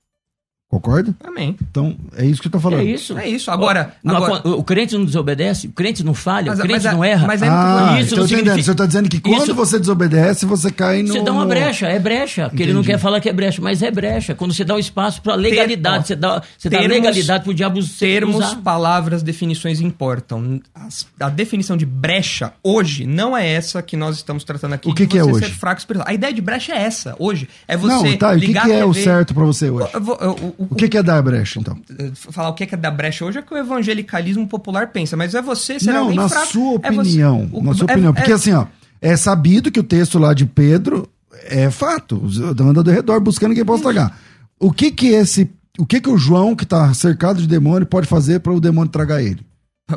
[0.74, 1.14] Concorda?
[1.24, 1.56] Amém.
[1.70, 2.80] Então, é isso que eu tô falando.
[2.80, 3.16] É isso.
[3.16, 3.52] É isso.
[3.52, 6.84] Agora, Não, agora o, o crente não desobedece, o crente não falha, Mas- o crente
[6.86, 7.28] mas não erra.
[7.28, 8.38] mas é- Ah, Isso então não eu entendendo.
[8.38, 11.10] significa- Você está dizendo que quando Isso- você desobedece, você cai no...
[11.10, 12.50] Você dá uma brecha, é brecha.
[12.50, 14.34] Porque ele não quer falar que é brecha, mas é brecha.
[14.34, 17.54] Quando você dá um espaço para legalidade, ó, você dá, você dá termos- legalidade pro
[17.54, 18.56] diabo termos, usar.
[18.64, 20.60] palavras, definições importam.
[20.74, 24.90] As- a definição de brecha hoje não é essa que nós estamos tratando aqui.
[24.90, 25.46] O que de que é hoje?
[25.46, 26.10] ser fraco espiritual.
[26.10, 27.16] A ideia de brecha é essa.
[27.20, 28.34] Hoje é você Não, tá.
[28.34, 29.88] E o que, ligar que a é o certo pra você hoje?
[29.94, 31.78] Eu vou- eu- o- O que, que é dar brecha, então?
[32.14, 35.42] falar o que é da brecha hoje é que o evangelicalismo popular pensa, mas é
[35.42, 36.48] você ser Não, alguém na fraco.
[36.48, 37.50] sua É você- opinião.
[37.52, 38.14] o- na sua é- opinião.
[38.14, 38.66] Porque é- assim, ó,
[39.02, 41.08] é sabido que o texto lá de Pedro
[41.46, 42.22] é fato.
[42.60, 44.18] Anda ao redor buscando quem possa tragar.
[44.60, 45.50] O que que esse.
[45.80, 48.92] O que que o João, que tá cercado de demônio, pode fazer para o demônio
[48.92, 49.42] tragar ele?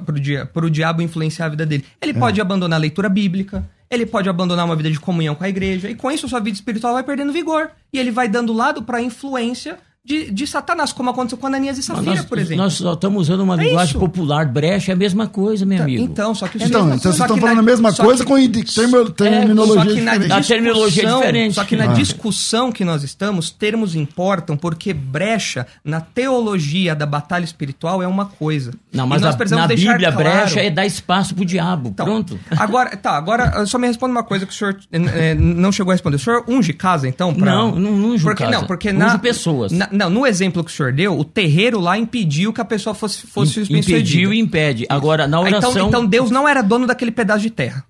[0.04, 1.84] pro, dia, pro diabo influenciar a vida dele.
[2.02, 2.14] Ele É.
[2.14, 5.88] pode abandonar a leitura bíblica, ele pode abandonar uma vida de comunhão com a igreja,
[5.88, 7.70] e com isso sua vida espiritual vai perdendo vigor.
[7.92, 11.82] E ele vai dando lado pra influência de, de Satanás, como aconteceu com Ananias e
[11.82, 12.62] Safira, nós, por exemplo.
[12.62, 13.98] nós só estamos usando uma É linguagem isso.
[13.98, 14.46] popular.
[14.46, 16.02] Brecha é a mesma coisa, meu Tá, amigo.
[16.04, 16.58] Então, só que...
[16.58, 18.36] Então, só então vocês estão na- falando a mesma coisa que- com
[18.72, 20.32] termo- terminologia só que na diferente.
[20.32, 21.54] A terminologia é discussão- diferente.
[21.54, 21.86] Só que na Ah.
[21.88, 28.26] discussão que nós estamos, termos importam porque brecha na teologia da batalha espiritual é uma
[28.26, 28.72] coisa.
[28.92, 31.88] Não, mas nós na, precisamos na deixar Bíblia, claro- brecha é dar espaço pro diabo.
[31.88, 32.38] Então, Pronto.
[32.56, 34.98] Agora, tá, agora só me responda uma coisa que o senhor eh,
[35.30, 36.16] eh, não chegou a responder.
[36.16, 37.34] O senhor unge casa, então?
[37.34, 37.50] Pra...
[37.52, 38.56] Não, não porque, casa.
[38.58, 39.72] Não, porque Unjo na, pessoas.
[39.72, 42.94] na- não, no exemplo que o senhor deu, o terreiro lá impediu que a pessoa
[42.94, 44.86] fosse, fosse Im- Impediu e impede.
[44.88, 45.70] Agora, na Ah, oração...
[45.72, 47.84] Então, então Deus não era dono daquele pedaço de terra.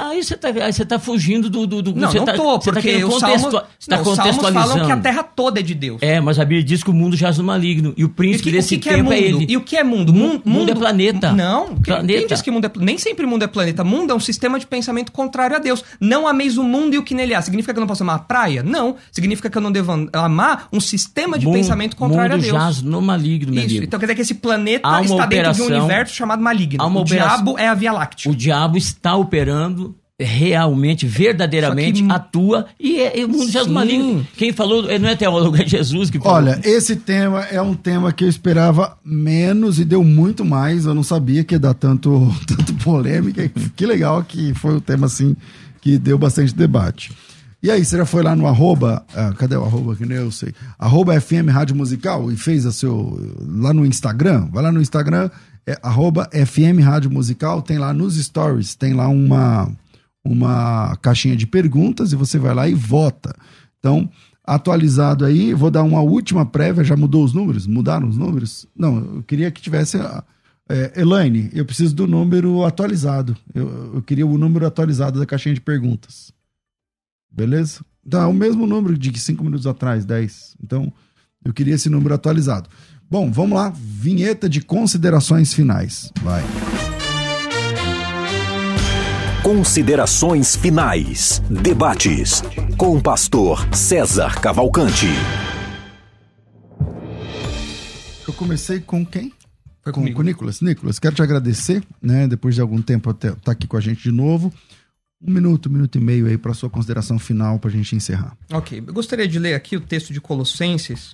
[0.00, 1.66] Aí você tá, aí você tá fugindo do...
[1.66, 3.90] do, do Não, você não tá, tô, você tá porque querendo os salmos, contextua- você
[3.90, 4.68] tá não, os salmos contextualizando.
[4.70, 5.98] falam que a terra toda é de Deus.
[6.00, 7.94] É, mas a Bíblia diz que o mundo jaz no maligno.
[7.96, 9.14] E o E o príncipe que, o desse que que é tempo mundo?
[9.14, 9.46] é ele.
[9.48, 10.12] E o que é mundo?
[10.14, 11.32] Mundo, mundo é planeta.
[11.32, 12.18] Não, quem- Planeta.
[12.20, 12.70] quem diz que mundo é?
[12.78, 13.82] Nem sempre mundo é planeta.
[13.82, 15.82] Mundo é um sistema de pensamento contrário a Deus.
[16.00, 17.42] Não ameis o mundo e o que nele há.
[17.42, 18.62] Significa que eu não posso amar a praia?
[18.62, 18.94] Não.
[19.10, 22.50] Significa que eu não devo am- amar um sistema de Mundo- pensamento contrário mundo a
[22.52, 22.62] Deus.
[22.62, 23.70] jaz no maligno, meu Isso.
[23.72, 23.84] amigo.
[23.86, 26.84] Então quer dizer que esse planeta está dentro de um operação- universo chamado maligno.
[26.84, 28.30] o operação- diabo é a Via Láctea.
[28.30, 29.87] O diabo está operando
[30.20, 33.70] realmente, verdadeiramente, que- atua e, é, e o mundo no Sim.
[33.70, 34.26] maligno.
[34.36, 36.34] Quem falou, não é teólogo, é Jesus que falou.
[36.36, 40.84] Olha, esse tema é um tema que eu esperava menos e deu muito mais.
[40.86, 43.48] Eu não sabia que ia dar tanto, tanto polêmica.
[43.76, 45.36] Que legal que foi um tema assim
[45.80, 47.12] que deu bastante debate.
[47.60, 50.30] E aí, você já foi lá no arroba, ah, cadê o arroba que nem eu
[50.30, 50.52] sei?
[50.78, 55.28] Arroba FM Rádio Musical e fez a seu, lá no Instagram, vai lá no Instagram,
[55.66, 59.68] é arroba FM Rádio Musical, tem lá nos stories, tem lá uma,
[60.32, 63.34] uma caixinha de perguntas e você vai lá e vota.
[63.78, 64.10] Então,
[64.44, 67.66] atualizado aí, vou dar uma última prévia, já mudou os números?
[67.66, 68.66] Mudaram os números?
[68.74, 69.98] Não, eu queria que tivesse.
[70.70, 73.36] É, Elaine, eu preciso do número atualizado.
[73.54, 76.32] Eu, eu queria o número atualizado da caixinha de perguntas.
[77.30, 77.80] Beleza?
[78.10, 80.56] É o mesmo número de cinco minutos atrás, 10.
[80.62, 80.92] Então,
[81.44, 82.68] eu queria esse número atualizado.
[83.10, 83.70] Bom, vamos lá.
[83.74, 86.12] Vinheta de considerações finais.
[86.22, 86.42] Vai.
[89.42, 91.40] Considerações finais.
[91.48, 92.42] Debates.
[92.76, 95.06] Com o pastor César Cavalcante.
[98.26, 99.32] Eu comecei com quem?
[99.80, 100.16] Foi com, comigo.
[100.16, 100.60] com o Nicolas.
[100.60, 102.26] Nicolas, quero te agradecer, né?
[102.26, 104.52] Depois de algum tempo estar aqui com a gente de novo.
[105.22, 108.36] Um minuto, um minuto e meio aí para sua consideração final para a gente encerrar.
[108.52, 111.12] Ok, eu gostaria de ler aqui o texto de Colossenses,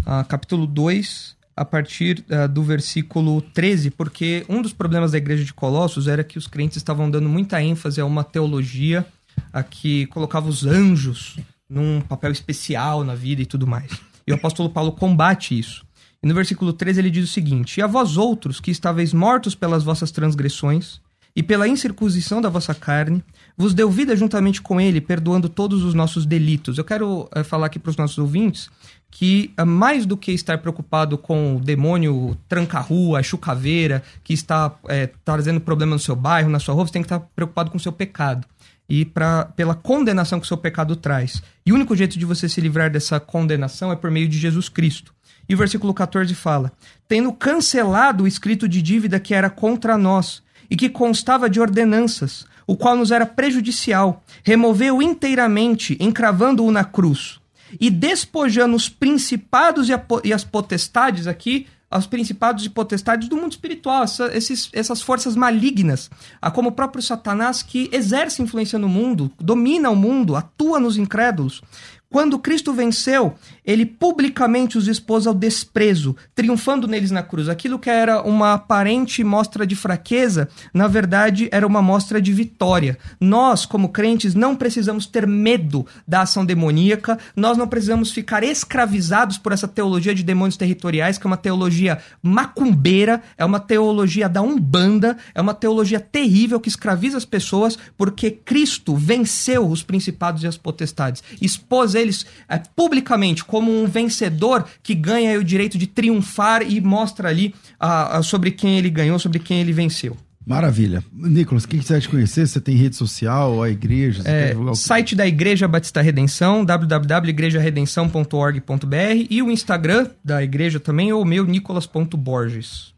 [0.00, 5.44] uh, capítulo 2, a partir uh, do versículo 13, porque um dos problemas da igreja
[5.44, 9.06] de Colossos era que os crentes estavam dando muita ênfase a uma teologia
[9.52, 11.36] a que colocava os anjos
[11.68, 13.90] num papel especial na vida e tudo mais.
[14.26, 15.84] E o apóstolo Paulo combate isso.
[16.22, 19.54] E no versículo 13 ele diz o seguinte: E a vós outros, que estáveis mortos
[19.54, 21.00] pelas vossas transgressões
[21.36, 23.22] e pela incircuncisão da vossa carne,
[23.56, 26.78] vos deu vida juntamente com ele, perdoando todos os nossos delitos.
[26.78, 28.70] Eu quero é, falar aqui para os nossos ouvintes
[29.14, 35.08] que é, mais do que estar preocupado com o demônio tranca-rua, chucaveira, que está é,
[35.24, 37.80] trazendo problema no seu bairro, na sua rua, você tem que estar preocupado com o
[37.80, 38.44] seu pecado
[38.88, 41.40] e pra, pela condenação que o seu pecado traz.
[41.64, 44.68] E o único jeito de você se livrar dessa condenação é por meio de Jesus
[44.68, 45.14] Cristo.
[45.48, 46.72] E o versículo 14 fala:
[47.06, 52.46] Tendo cancelado o escrito de dívida que era contra nós e que constava de ordenanças,
[52.66, 57.38] o qual nos era prejudicial, removeu inteiramente, encravando-o na cruz,
[57.80, 64.02] e despojando os principados e, as potestades aqui, aos principados e potestades do mundo espiritual,
[64.02, 66.10] essa, esses, essas forças malignas,
[66.42, 70.96] a como o próprio Satanás que exerce influência no mundo, domina o mundo, atua nos
[70.96, 71.62] incrédulos.
[72.10, 73.34] Quando Cristo venceu,
[73.64, 77.48] ele publicamente os expôs ao desprezo, triunfando neles na cruz.
[77.48, 82.98] Aquilo que era uma aparente mostra de fraqueza, na verdade era uma mostra de vitória.
[83.20, 89.38] Nós, como crentes, não precisamos ter medo da ação demoníaca, nós não precisamos ficar escravizados
[89.38, 94.42] por essa teologia de demônios territoriais, que é uma teologia macumbeira, é uma teologia da
[94.42, 100.46] Umbanda, é uma teologia terrível que escraviza as pessoas, porque Cristo venceu os principados e
[100.46, 106.68] as potestades, expôs eles é, publicamente como um vencedor que ganha o direito de triunfar
[106.68, 110.16] e mostra ali uh, sobre quem ele ganhou, sobre quem ele venceu.
[110.44, 111.04] Maravilha.
[111.12, 114.24] Nicolas, quem quiser te conhecer, você tem rede social, a igreja?
[114.26, 121.24] É, site da Igreja Batista Redenção, www.igrejaredenção.org.br e o Instagram da igreja também, ou o
[121.24, 122.92] meu, nicolas.borges.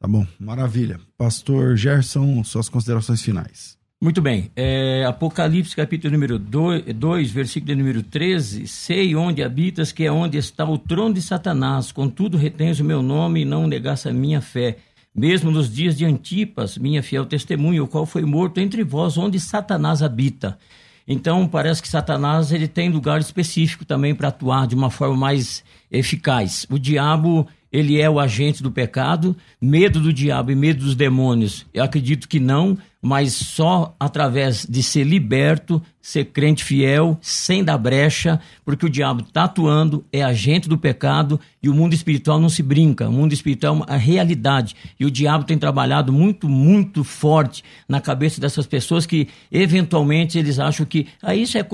[0.00, 0.98] Tá bom, maravilha.
[1.18, 3.81] Pastor Gerson, suas considerações finais.
[4.02, 4.50] Muito bem.
[4.56, 8.66] É, Apocalipse, capítulo número 2, versículo número 13.
[8.66, 11.92] Sei onde habitas, que é onde está o trono de Satanás.
[11.92, 14.78] Contudo, retens o meu nome e não negasse a minha fé.
[15.14, 19.38] Mesmo nos dias de Antipas, minha fiel testemunha, o qual foi morto entre vós, onde
[19.38, 20.58] Satanás habita.
[21.06, 25.62] Então, parece que Satanás ele tem lugar específico também para atuar de uma forma mais
[25.92, 26.66] eficaz.
[26.68, 31.64] O diabo ele é o agente do pecado, medo do diabo e medo dos demônios.
[31.72, 37.78] Eu acredito que não, mas só através de ser liberto, ser crente fiel, sem dar
[37.78, 42.48] brecha, porque o diabo está atuando, é agente do pecado e o mundo espiritual não
[42.48, 43.08] se brinca.
[43.08, 44.76] O mundo espiritual é uma realidade.
[45.00, 50.58] E o diabo tem trabalhado muito, muito forte na cabeça dessas pessoas que, eventualmente, eles
[50.58, 51.66] acham que ah, isso é,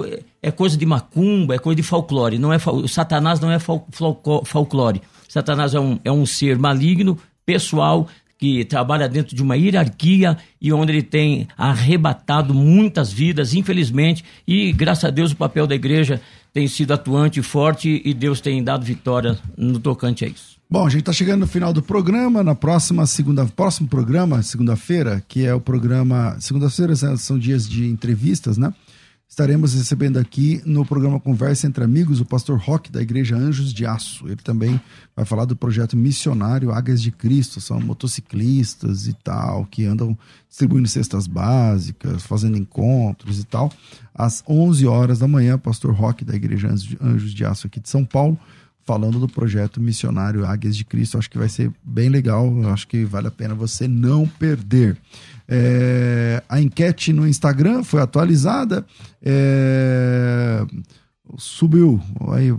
[0.42, 2.38] é coisa de macumba, é coisa de folclore.
[2.38, 3.86] Não é, o Satanás não é fol,
[4.44, 5.02] folclore.
[5.28, 8.08] Satanás é um, é um ser maligno, pessoal,
[8.38, 14.72] que trabalha dentro de uma hierarquia e onde ele tem arrebatado muitas vidas, infelizmente, e
[14.72, 16.20] graças a Deus o papel da igreja
[16.52, 20.56] tem sido atuante forte e Deus tem dado vitória no tocante a isso.
[20.70, 22.42] Bom, a gente está chegando no final do programa.
[22.42, 26.36] Na próxima segunda, próximo programa, segunda-feira, que é o programa.
[26.40, 28.72] Segunda-feira são dias de entrevistas, né?
[29.28, 33.84] Estaremos recebendo aqui no programa Conversa entre Amigos o pastor Roque da Igreja Anjos de
[33.84, 34.26] Aço.
[34.26, 34.80] Ele também
[35.14, 37.60] vai falar do projeto missionário Águias de Cristo.
[37.60, 40.16] São motociclistas e tal, que andam
[40.48, 43.70] distribuindo cestas básicas, fazendo encontros e tal.
[44.14, 46.68] Às 11 horas da manhã, pastor Roque da Igreja
[47.00, 48.38] Anjos de Aço aqui de São Paulo
[48.88, 51.18] falando do projeto missionário Águias de Cristo.
[51.18, 54.96] Acho que vai ser bem legal, acho que vale a pena você não perder.
[55.50, 58.84] É, a enquete no Instagram foi atualizada,
[59.22, 60.62] é,
[61.38, 61.98] subiu.
[62.32, 62.50] Aí,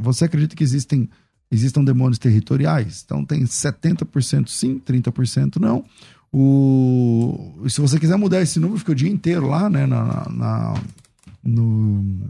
[0.00, 1.08] você acredita que existem
[1.52, 3.02] existam demônios territoriais?
[3.04, 5.84] Então tem 70% sim, 30% não.
[6.32, 9.86] O, se você quiser mudar esse número, fica o dia inteiro lá, né?
[9.86, 10.74] Na, na
[11.44, 12.28] no,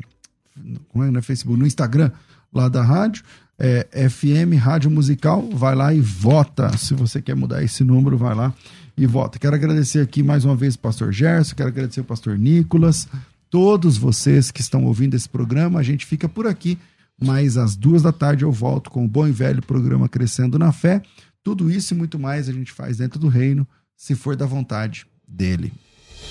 [0.90, 2.10] como é, no Facebook, no Instagram
[2.52, 3.24] lá da rádio,
[3.58, 6.76] é, FM Rádio Musical, vai lá e vota.
[6.76, 8.52] Se você quer mudar esse número, vai lá
[8.96, 9.38] e vota.
[9.38, 13.08] Quero agradecer aqui mais uma vez o pastor Gerson, quero agradecer o pastor Nicolas,
[13.50, 15.80] todos vocês que estão ouvindo esse programa.
[15.80, 16.78] A gente fica por aqui,
[17.20, 20.72] mas às duas da tarde eu volto com o bom e velho programa Crescendo na
[20.72, 21.02] Fé.
[21.42, 23.66] Tudo isso e muito mais a gente faz dentro do reino,
[23.96, 25.72] se for da vontade dele.